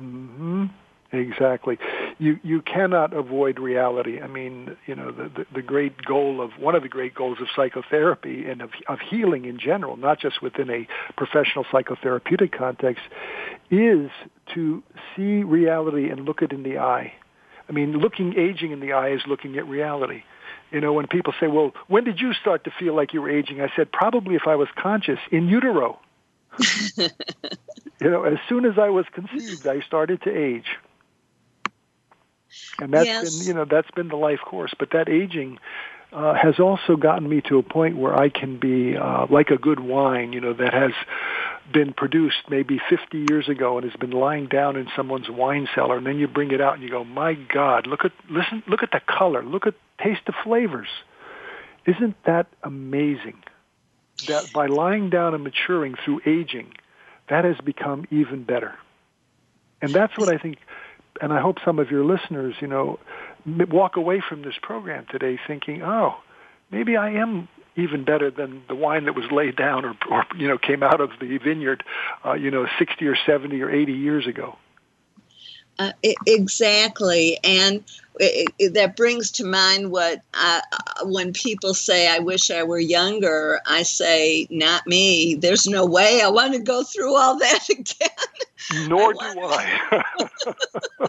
[0.00, 0.66] Mm-hmm.
[1.10, 1.78] exactly.
[2.18, 4.20] You you cannot avoid reality.
[4.20, 7.38] I mean you know the, the, the great goal of one of the great goals
[7.40, 10.86] of psychotherapy and of, of healing in general not just within a
[11.16, 13.02] professional psychotherapeutic context
[13.68, 14.10] is
[14.54, 14.82] to
[15.16, 17.12] see reality and look it in the eye.
[17.68, 20.22] I mean looking aging in the eye is looking at reality
[20.72, 23.30] you know, when people say, well, when did you start to feel like you were
[23.30, 23.60] aging?
[23.60, 25.98] I said, probably if I was conscious, in utero.
[26.96, 27.08] you
[28.00, 30.76] know, as soon as I was conceived, I started to age.
[32.80, 33.38] And that's yes.
[33.38, 34.72] been, you know, that's been the life course.
[34.78, 35.58] But that aging
[36.12, 39.56] uh, has also gotten me to a point where I can be uh, like a
[39.56, 40.92] good wine, you know, that has
[41.70, 45.98] been produced maybe 50 years ago and has been lying down in someone's wine cellar,
[45.98, 48.82] and then you bring it out and you go, "My God, look at listen, look
[48.82, 50.88] at the color, look at taste the flavors."
[51.86, 53.42] Isn't that amazing?
[54.28, 56.74] That by lying down and maturing through aging,
[57.28, 58.74] that has become even better.
[59.80, 60.58] And that's what I think,
[61.20, 63.00] and I hope some of your listeners, you know,
[63.46, 66.16] walk away from this program today thinking, "Oh,
[66.70, 70.48] maybe I am even better than the wine that was laid down or, or you
[70.48, 71.82] know came out of the vineyard,
[72.24, 74.56] uh, you know, 60 or 70 or 80 years ago.
[75.78, 75.92] Uh,
[76.26, 77.82] exactly, and
[78.20, 82.62] it, it, that brings to mind what I, uh, when people say, "I wish I
[82.62, 85.34] were younger." I say, "Not me.
[85.34, 90.04] There's no way I want to go through all that again." Nor I do I.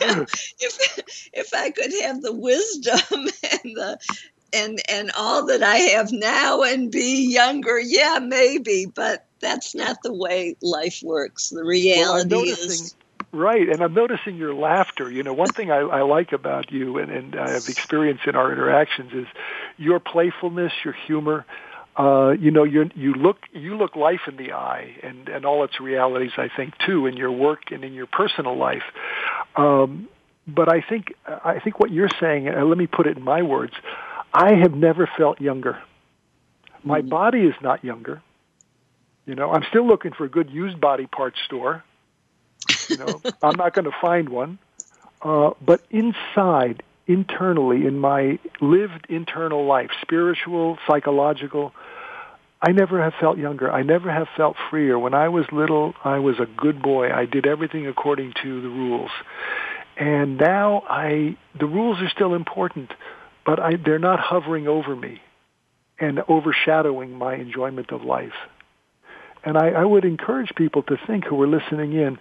[0.00, 3.98] if if I could have the wisdom and the
[4.52, 10.02] and and all that I have now and be younger, yeah, maybe, but that's not
[10.02, 11.50] the way life works.
[11.50, 12.94] The reality well, is
[13.32, 15.10] right, and I'm noticing your laughter.
[15.10, 18.36] You know, one thing I, I like about you, and, and I have experienced in
[18.36, 19.26] our interactions, is
[19.76, 21.44] your playfulness, your humor.
[21.96, 25.64] Uh, you know, you you look you look life in the eye, and and all
[25.64, 26.32] its realities.
[26.36, 28.84] I think too in your work and in your personal life.
[29.56, 30.08] Um,
[30.46, 32.48] but I think I think what you're saying.
[32.48, 33.74] Uh, let me put it in my words.
[34.32, 35.80] I have never felt younger.
[36.82, 37.08] My mm-hmm.
[37.08, 38.22] body is not younger.
[39.26, 41.84] You know, I'm still looking for a good used body parts store.
[42.88, 44.58] You know, I'm not going to find one.
[45.22, 51.72] Uh, but inside, internally, in my lived internal life, spiritual, psychological,
[52.62, 53.70] I never have felt younger.
[53.70, 54.98] I never have felt freer.
[54.98, 57.10] When I was little, I was a good boy.
[57.10, 59.10] I did everything according to the rules.
[59.96, 62.90] And now I, the rules are still important,
[63.50, 65.20] but I, they're not hovering over me
[65.98, 68.36] and overshadowing my enjoyment of life.
[69.42, 72.16] And I, I would encourage people to think who are listening in,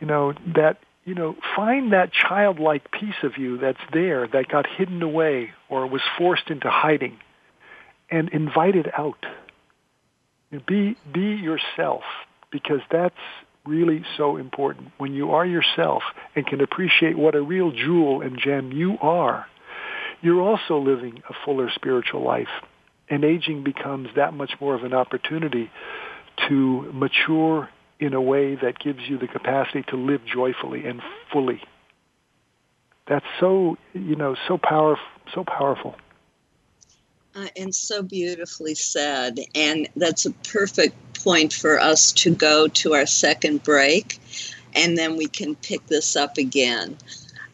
[0.00, 4.68] you know, that, you know, find that childlike piece of you that's there that got
[4.68, 7.18] hidden away or was forced into hiding
[8.08, 9.26] and invite it out.
[10.68, 12.04] Be, be yourself
[12.52, 13.16] because that's
[13.66, 14.92] really so important.
[14.98, 16.04] When you are yourself
[16.36, 19.46] and can appreciate what a real jewel and gem you are,
[20.22, 22.48] you're also living a fuller spiritual life.
[23.08, 25.70] And aging becomes that much more of an opportunity
[26.48, 27.68] to mature
[27.98, 31.02] in a way that gives you the capacity to live joyfully and
[31.32, 31.60] fully.
[33.06, 35.04] That's so, you know, so powerful,
[35.34, 35.96] so powerful.
[37.34, 39.38] Uh, and so beautifully said.
[39.54, 44.18] And that's a perfect point for us to go to our second break,
[44.74, 46.96] and then we can pick this up again.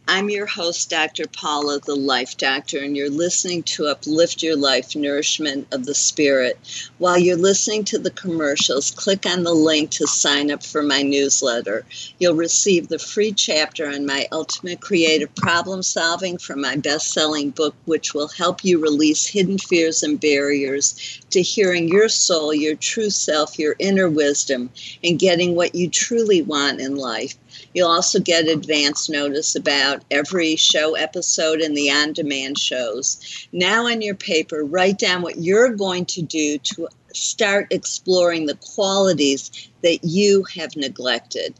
[0.08, 1.26] I'm your host, Dr.
[1.26, 6.60] Paula, the Life Doctor, and you're listening to Uplift Your Life Nourishment of the Spirit.
[6.98, 11.02] While you're listening to the commercials, click on the link to sign up for my
[11.02, 11.84] newsletter.
[12.20, 17.50] You'll receive the free chapter on my ultimate creative problem solving from my best selling
[17.50, 22.76] book, which will help you release hidden fears and barriers to hearing your soul, your
[22.76, 24.70] true self, your inner wisdom,
[25.02, 27.34] and getting what you truly want in life.
[27.74, 33.48] You'll also get advance notice about every show episode and the on demand shows.
[33.52, 38.58] Now, on your paper, write down what you're going to do to start exploring the
[38.74, 39.50] qualities
[39.82, 41.54] that you have neglected.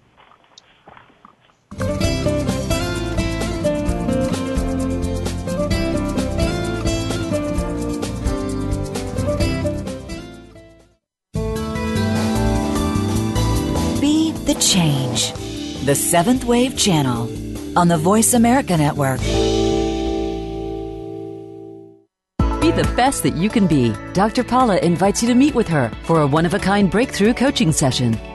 [13.99, 15.34] Be the change.
[15.86, 17.30] The Seventh Wave Channel
[17.78, 19.19] on the Voice America Network.
[22.61, 23.93] Be the best that you can be.
[24.13, 24.43] Dr.
[24.43, 27.71] Paula invites you to meet with her for a one of a kind breakthrough coaching
[27.71, 28.17] session.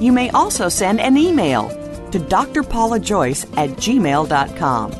[0.00, 1.68] You may also send an email
[2.10, 4.90] to drpaulajoyce at gmail.com.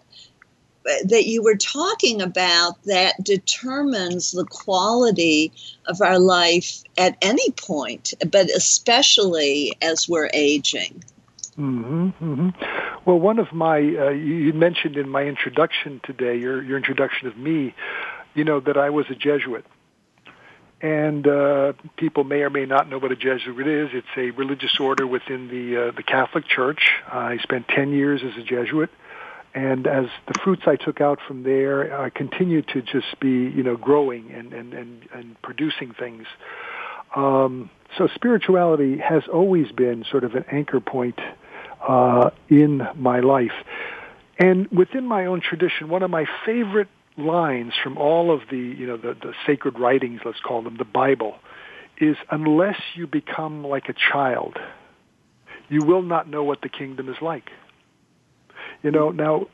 [1.03, 5.51] that you were talking about that determines the quality
[5.87, 11.03] of our life at any point but especially as we're aging
[11.57, 12.49] Mm-hmm, mm-hmm.
[13.05, 17.35] Well, one of my uh, you mentioned in my introduction today, your your introduction of
[17.35, 17.73] me,
[18.35, 19.65] you know that I was a Jesuit,
[20.81, 23.89] and uh, people may or may not know what a Jesuit is.
[23.91, 26.91] It's a religious order within the uh, the Catholic Church.
[27.11, 28.91] I spent ten years as a Jesuit,
[29.55, 33.63] and as the fruits I took out from there, I continue to just be you
[33.63, 36.27] know growing and and and, and producing things.
[37.15, 41.19] Um, so spirituality has always been sort of an anchor point
[41.87, 43.53] uh, in my life.
[44.37, 48.85] And within my own tradition, one of my favorite lines from all of the, you
[48.85, 51.35] know, the, the sacred writings, let's call them, the Bible,
[51.99, 54.57] is unless you become like a child,
[55.69, 57.49] you will not know what the kingdom is like.
[58.83, 59.47] You know, now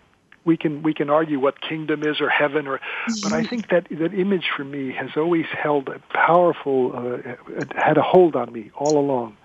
[0.43, 2.81] we can we can argue what kingdom is or heaven or
[3.21, 7.97] but I think that that image for me has always held a powerful uh, had
[7.97, 9.37] a hold on me all along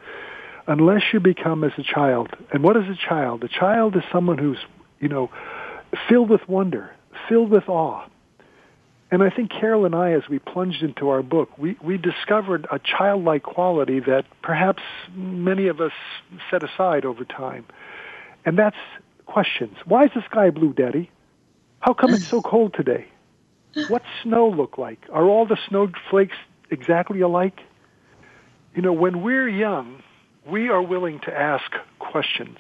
[0.69, 2.29] unless you become as a child.
[2.53, 3.43] And what is a child?
[3.43, 4.59] A child is someone who's,
[5.01, 5.31] you know,
[6.09, 6.95] filled with wonder,
[7.29, 8.07] filled with awe.
[9.11, 12.67] And I think Carol and I, as we plunged into our book, we, we discovered
[12.71, 14.83] a childlike quality that perhaps
[15.15, 15.93] many of us
[16.51, 17.65] set aside over time.
[18.45, 18.77] And that's
[19.25, 19.77] questions.
[19.87, 21.11] Why is the sky blue, Daddy?
[21.81, 23.07] How come it's so cold today?
[23.89, 24.99] What's snow look like?
[25.11, 26.37] Are all the snowflakes
[26.71, 27.61] exactly alike?
[28.75, 30.03] You know, when we're young,
[30.49, 32.59] we are willing to ask questions.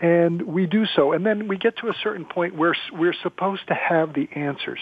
[0.00, 1.12] And we do so.
[1.12, 4.80] And then we get to a certain point where we're supposed to have the answers.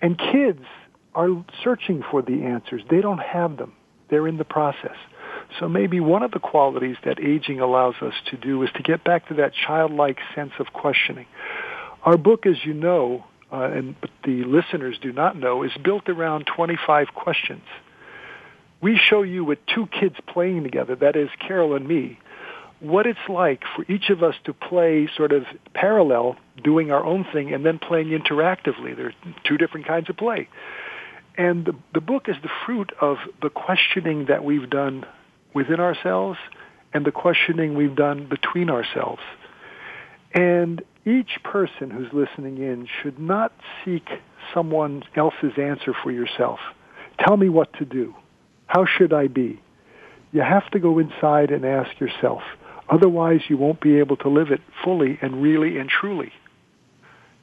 [0.00, 0.64] And kids
[1.14, 2.82] are searching for the answers.
[2.88, 3.72] They don't have them.
[4.10, 4.96] They're in the process.
[5.58, 9.04] So maybe one of the qualities that aging allows us to do is to get
[9.04, 11.26] back to that childlike sense of questioning.
[12.04, 16.46] Our book, as you know, uh, and the listeners do not know, is built around
[16.54, 17.62] 25 questions.
[18.84, 22.18] We show you with two kids playing together, that is Carol and me,
[22.80, 27.24] what it's like for each of us to play sort of parallel, doing our own
[27.32, 28.94] thing, and then playing interactively.
[28.94, 30.50] There are two different kinds of play.
[31.38, 35.06] And the, the book is the fruit of the questioning that we've done
[35.54, 36.38] within ourselves
[36.92, 39.22] and the questioning we've done between ourselves.
[40.34, 43.50] And each person who's listening in should not
[43.82, 44.10] seek
[44.52, 46.58] someone else's answer for yourself.
[47.18, 48.14] Tell me what to do.
[48.66, 49.60] How should I be?
[50.32, 52.42] You have to go inside and ask yourself.
[52.88, 56.32] Otherwise, you won't be able to live it fully and really and truly.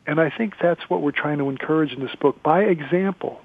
[0.06, 3.42] And I think that's what we're trying to encourage in this book by example.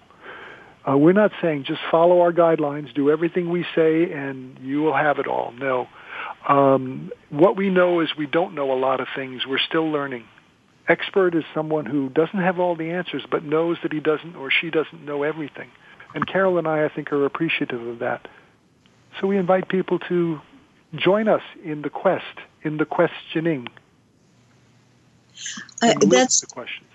[0.88, 4.94] Uh, we're not saying just follow our guidelines, do everything we say, and you will
[4.94, 5.52] have it all.
[5.52, 5.88] No.
[6.48, 9.46] Um, what we know is we don't know a lot of things.
[9.46, 10.24] We're still learning.
[10.88, 14.50] Expert is someone who doesn't have all the answers, but knows that he doesn't or
[14.50, 15.70] she doesn't know everything.
[16.16, 18.26] And Carol and I, I think, are appreciative of that.
[19.20, 20.40] So we invite people to
[20.94, 22.24] join us in the quest,
[22.62, 23.68] in the questioning.
[25.82, 26.88] Uh, that's the questions.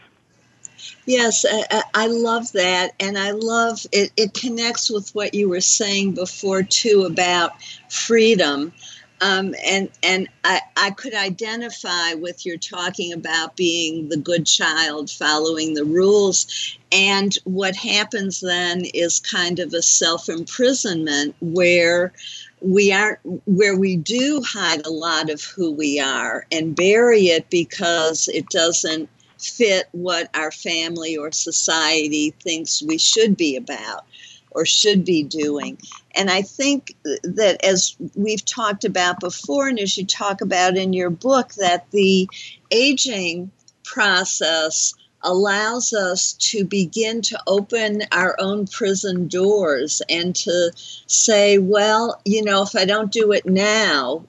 [1.05, 4.11] Yes, I, I, love that, and I love it.
[4.17, 7.51] It connects with what you were saying before too about
[7.89, 8.73] freedom,
[9.21, 15.11] um, and and I, I could identify with your talking about being the good child,
[15.11, 22.13] following the rules, and what happens then is kind of a self imprisonment where
[22.61, 27.49] we aren't where we do hide a lot of who we are and bury it
[27.49, 29.07] because it doesn't
[29.37, 34.05] fit what our family or society thinks we should be about
[34.51, 35.77] or should be doing.
[36.15, 40.93] And I think that as we've talked about before, and as you talk about in
[40.93, 42.29] your book, that the
[42.71, 43.51] aging
[43.83, 44.93] process
[45.23, 50.71] allows us to begin to open our own prison doors and to
[51.07, 54.25] say, well, you know, if I don't do it now,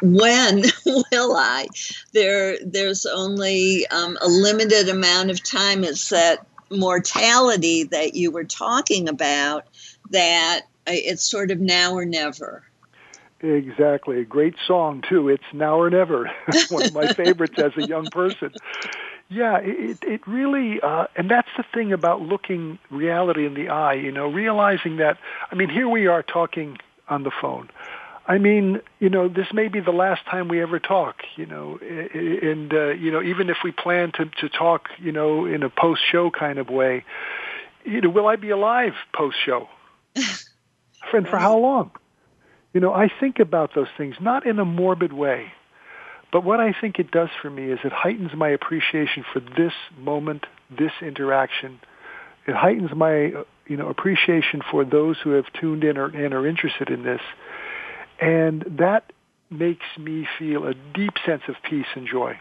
[0.00, 1.66] when will I?
[2.12, 5.84] There, there's only um, a limited amount of time.
[5.84, 9.66] It's that mortality that you were talking about
[10.10, 12.64] that it's sort of now or never.
[13.40, 14.20] Exactly.
[14.20, 15.28] A great song, too.
[15.28, 16.30] It's Now or Never.
[16.70, 18.52] One of my favorites as a young person.
[19.30, 23.92] Yeah, it it really, uh, and that's the thing about looking reality in the eye.
[23.92, 25.18] You know, realizing that.
[25.52, 27.68] I mean, here we are talking on the phone.
[28.28, 31.22] I mean, you know, this may be the last time we ever talk.
[31.36, 35.46] You know, and uh, you know, even if we plan to to talk, you know,
[35.46, 37.04] in a post show kind of way,
[37.84, 39.68] you know, will I be alive post show?
[41.10, 41.90] Friend, for how long?
[42.74, 45.52] You know, I think about those things not in a morbid way
[46.30, 49.72] but what I think it does for me is it heightens my appreciation for this
[49.98, 51.80] moment, this interaction.
[52.46, 53.32] It heightens my
[53.66, 57.20] you know appreciation for those who have tuned in or, and are interested in this,
[58.20, 59.12] and that
[59.50, 62.38] makes me feel a deep sense of peace and joy.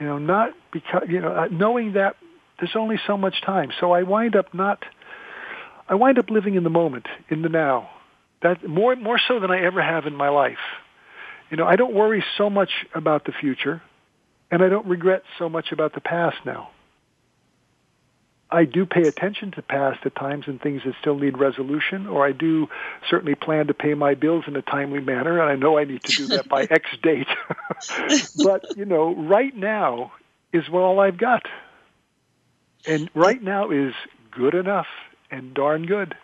[0.00, 2.16] You know, not because you know uh, knowing that
[2.58, 4.82] there's only so much time, so I wind up not.
[5.88, 7.90] I wind up living in the moment, in the now.
[8.42, 10.58] That more more so than I ever have in my life.
[11.50, 13.82] You know, I don't worry so much about the future,
[14.50, 16.70] and I don't regret so much about the past now.
[18.50, 22.26] I do pay attention to past at times and things that still need resolution, or
[22.26, 22.68] I do
[23.08, 26.02] certainly plan to pay my bills in a timely manner, and I know I need
[26.04, 27.28] to do that by X date.
[28.44, 30.12] but, you know, right now
[30.52, 31.42] is all I've got.
[32.86, 33.92] And right now is
[34.30, 34.86] good enough
[35.30, 36.16] and darn good.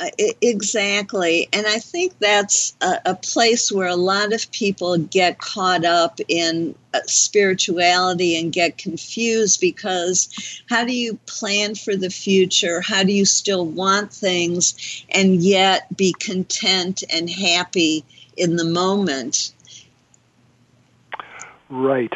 [0.00, 0.08] Uh,
[0.40, 1.46] exactly.
[1.52, 6.20] And I think that's a, a, place where a lot of people get caught up
[6.26, 12.80] in uh, spirituality and get confused because how do you plan for the future?
[12.80, 18.02] How do you still want things and yet be content and happy
[18.38, 19.52] in the moment?
[21.68, 22.14] Right.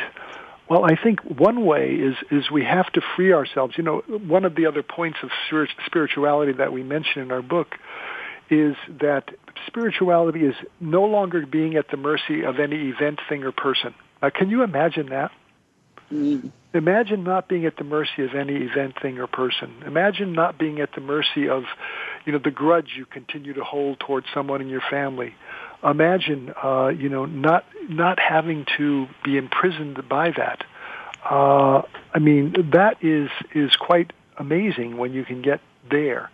[0.74, 3.74] Well, I think one way is is we have to free ourselves.
[3.78, 5.30] You know, one of the other points of
[5.86, 7.76] spirituality that we mention in our book
[8.50, 9.30] is that
[9.68, 13.94] spirituality is no longer being at the mercy of any event, thing, or person.
[14.20, 15.30] Uh, can you imagine that?
[16.12, 16.50] Mm.
[16.74, 19.72] Imagine not being at the mercy of any event, thing, or person.
[19.86, 21.62] Imagine not being at the mercy of,
[22.26, 25.36] you know, the grudge you continue to hold towards someone in your family.
[25.84, 30.64] Imagine, uh, you know, not not having to be imprisoned by that.
[31.28, 31.82] Uh,
[32.12, 35.60] I mean, that is is quite amazing when you can get
[35.90, 36.30] there.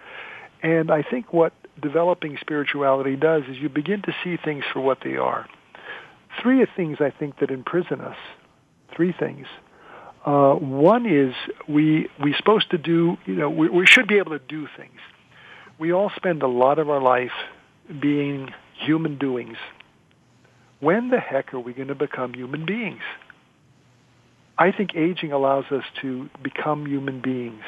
[0.62, 4.98] And I think what developing spirituality does is you begin to see things for what
[5.02, 5.48] they are.
[6.42, 8.16] Three things I think that imprison us.
[8.94, 9.46] Three things.
[10.24, 11.34] Uh, one is
[11.68, 13.16] we we're supposed to do.
[13.26, 15.00] You know, we, we should be able to do things.
[15.78, 17.32] We all spend a lot of our life
[18.00, 19.56] being human doings.
[20.80, 23.02] When the heck are we going to become human beings?
[24.58, 27.62] I think aging allows us to become human beings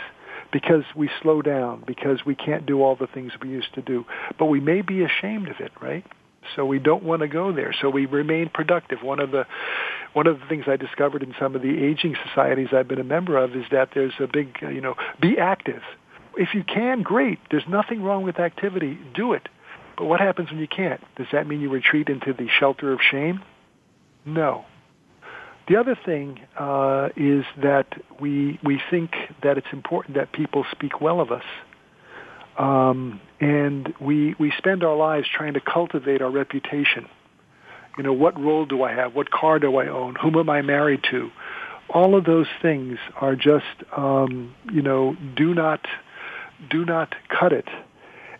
[0.53, 4.05] because we slow down, because we can't do all the things we used to do.
[4.39, 6.05] But we may be ashamed of it, right?
[6.55, 7.75] So we don't want to go there.
[7.81, 9.03] So we remain productive.
[9.03, 9.47] One of the
[10.13, 13.05] one of the things I discovered in some of the aging societies I've been a
[13.05, 15.81] member of is that there's a big, you know, be active.
[16.37, 17.39] If you can, great.
[17.51, 18.99] There's nothing wrong with activity.
[19.15, 19.49] Do it.
[20.03, 21.01] But what happens when you can't?
[21.15, 23.41] Does that mean you retreat into the shelter of shame?
[24.27, 24.65] No.
[25.69, 27.87] The other thing uh, is that
[28.21, 29.13] we we think
[29.45, 31.45] that it's important that people speak well of us,
[32.59, 37.07] um, and we we spend our lives trying to cultivate our reputation.
[37.97, 39.15] You know, what role do I have?
[39.15, 40.17] What car do I own?
[40.17, 41.31] Whom am I married to?
[41.91, 45.87] All of those things are just um, you know do not
[46.69, 47.69] do not cut it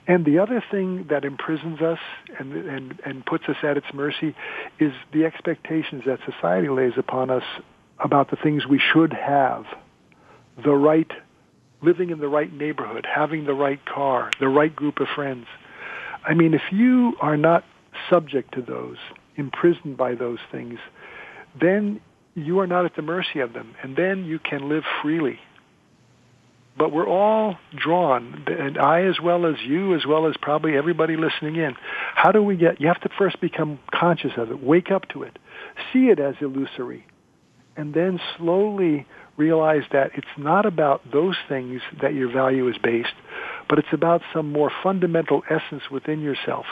[0.07, 1.99] and the other thing that imprisons us
[2.39, 4.35] and, and, and puts us at its mercy
[4.81, 7.45] is the expectations that society lays upon us
[8.01, 9.65] about the things we should have.
[10.63, 11.11] The right,
[11.83, 15.47] living in the right neighborhood, having the right car, the right group of friends.
[16.25, 17.65] I mean, if you are not
[18.11, 18.97] subject to those,
[19.37, 20.79] imprisoned by those things,
[21.59, 22.01] then
[22.35, 23.75] you are not at the mercy of them.
[23.83, 25.39] And then you can live freely
[26.77, 31.17] but we're all drawn, and I as well as you, as well as probably everybody
[31.17, 31.75] listening in.
[32.15, 32.81] How do we get?
[32.81, 35.39] You have to first become conscious of it, wake up to it,
[35.93, 37.07] see it as illusory,
[37.77, 39.07] and then slowly
[39.37, 43.15] realize that it's not about those things that your value is based,
[43.69, 46.67] but it's about some more fundamental essence within yourself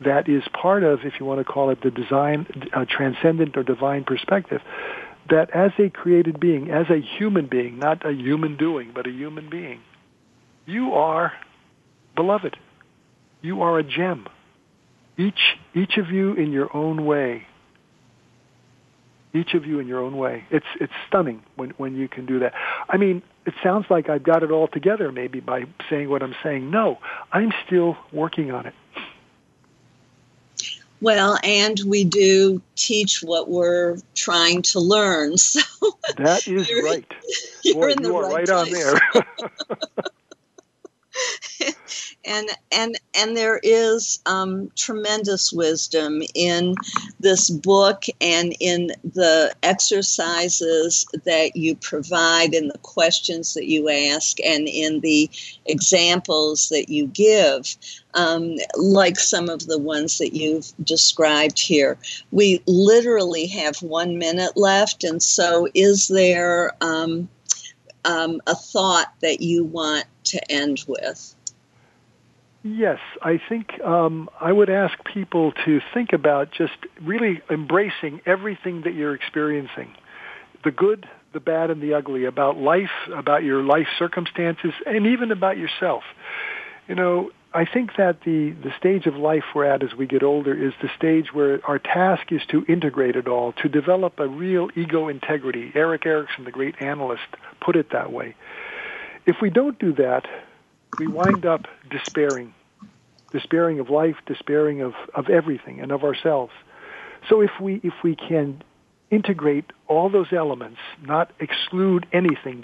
[0.00, 3.62] that is part of, if you want to call it the design, uh, transcendent or
[3.62, 4.60] divine perspective
[5.30, 9.10] that as a created being, as a human being, not a human doing, but a
[9.10, 9.80] human being,
[10.66, 11.32] you are
[12.14, 12.56] beloved.
[13.42, 14.26] You are a gem.
[15.16, 17.46] Each, each of you in your own way.
[19.32, 20.44] Each of you in your own way.
[20.50, 22.54] It's, it's stunning when, when you can do that.
[22.88, 26.34] I mean, it sounds like I've got it all together maybe by saying what I'm
[26.42, 26.70] saying.
[26.70, 26.98] No,
[27.32, 28.74] I'm still working on it.
[31.00, 35.36] Well, and we do teach what we're trying to learn.
[35.46, 37.04] So that is you're, right.
[37.64, 39.00] You're Boy, in the you are right, right on there.
[42.24, 46.74] and and and there is um, tremendous wisdom in
[47.20, 54.38] this book and in the exercises that you provide and the questions that you ask
[54.44, 55.30] and in the
[55.66, 57.76] examples that you give
[58.14, 61.98] um, like some of the ones that you've described here.
[62.32, 67.28] We literally have one minute left and so is there um,
[68.06, 71.34] um a thought that you want to end with
[72.68, 78.82] Yes, I think um, I would ask people to think about just really embracing everything
[78.82, 79.94] that you're experiencing
[80.64, 85.30] the good, the bad, and the ugly about life, about your life circumstances, and even
[85.30, 86.02] about yourself.
[86.88, 90.22] You know, I think that the, the stage of life we're at as we get
[90.22, 94.28] older is the stage where our task is to integrate it all, to develop a
[94.28, 95.72] real ego integrity.
[95.74, 97.22] Erik Erikson, the great analyst,
[97.64, 98.34] put it that way.
[99.24, 100.26] If we don't do that,
[100.98, 102.52] we wind up despairing,
[103.32, 106.52] despairing of life, despairing of, of everything and of ourselves.
[107.30, 108.62] So if we if we can
[109.10, 112.62] integrate all those elements, not exclude anything,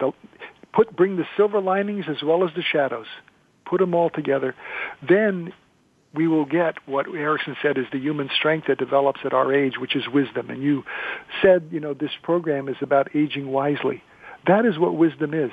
[0.75, 3.07] put bring the silver linings as well as the shadows,
[3.65, 4.55] put them all together,
[5.07, 5.53] then
[6.15, 9.75] we will get what Erikson said is the human strength that develops at our age,
[9.79, 10.51] which is wisdom.
[10.51, 10.85] And you
[11.41, 14.03] said, you know, this program is about aging wisely.
[14.47, 15.53] That is what wisdom is.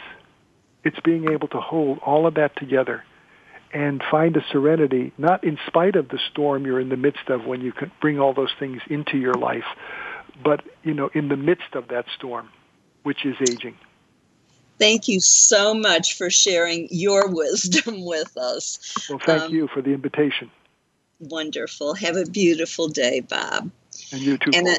[0.83, 3.03] It's being able to hold all of that together
[3.73, 7.45] and find a serenity, not in spite of the storm you're in the midst of
[7.45, 9.65] when you can bring all those things into your life,
[10.43, 12.49] but, you know, in the midst of that storm,
[13.03, 13.75] which is aging.
[14.79, 18.79] Thank you so much for sharing your wisdom with us.
[19.09, 20.49] Well, thank um, you for the invitation.
[21.19, 21.95] Wonderful.
[21.95, 23.69] Have a beautiful day, Bob.
[24.11, 24.75] And you too, and, uh,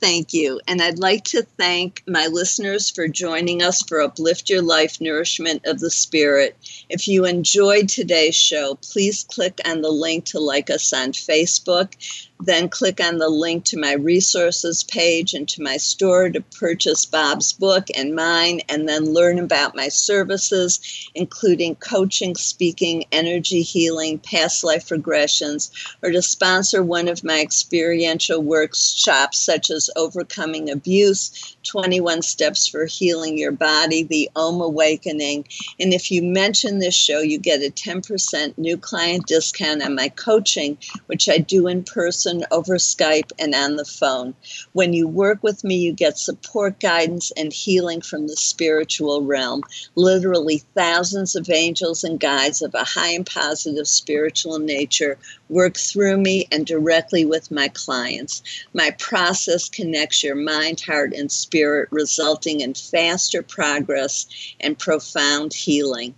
[0.00, 0.60] Thank you.
[0.68, 5.66] And I'd like to thank my listeners for joining us for Uplift Your Life Nourishment
[5.66, 6.56] of the Spirit.
[6.88, 11.94] If you enjoyed today's show, please click on the link to like us on Facebook
[12.40, 17.04] then click on the link to my resources page and to my store to purchase
[17.04, 24.18] Bob's book and mine, and then learn about my services, including coaching, speaking, energy healing,
[24.20, 25.70] past life regressions,
[26.02, 32.86] or to sponsor one of my experiential workshops, such as Overcoming Abuse, 21 Steps for
[32.86, 35.46] Healing Your Body, The Om Awakening.
[35.80, 40.08] And if you mention this show, you get a 10% new client discount on my
[40.08, 44.34] coaching, which I do in person person over Skype and on the phone.
[44.74, 49.62] When you work with me, you get support, guidance, and healing from the spiritual realm.
[49.94, 55.16] Literally, thousands of angels and guides of a high and positive spiritual nature
[55.48, 58.42] work through me and directly with my clients.
[58.74, 64.26] My process connects your mind, heart, and spirit, resulting in faster progress
[64.60, 66.14] and profound healing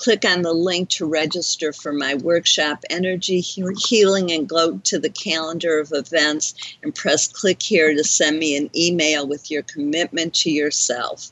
[0.00, 5.10] click on the link to register for my workshop, Energy Healing, and go to the
[5.10, 10.32] calendar of events and press click here to send me an email with your commitment
[10.36, 11.30] to yourself.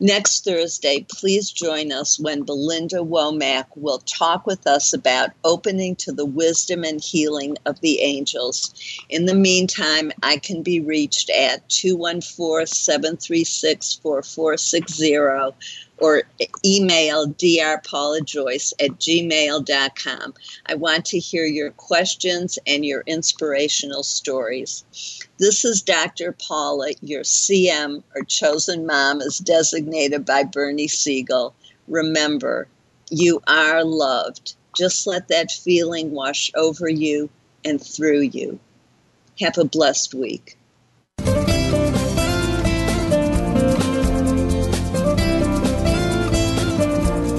[0.00, 6.12] Next Thursday, please join us when Belinda Womack will talk with us about opening to
[6.12, 8.72] the wisdom and healing of the angels.
[9.08, 16.22] In the meantime, I can be reached at 214 736 4460 or
[16.64, 20.34] email drpaulajoyce at gmail.com.
[20.66, 24.84] I want to hear your questions and your inspirational stories.
[25.38, 26.32] This is Dr.
[26.32, 31.54] Paula, your CM or chosen mom, as designated by Bernie Siegel.
[31.86, 32.68] Remember,
[33.10, 34.54] you are loved.
[34.76, 37.30] Just let that feeling wash over you
[37.64, 38.58] and through you.
[39.40, 40.57] Have a blessed week.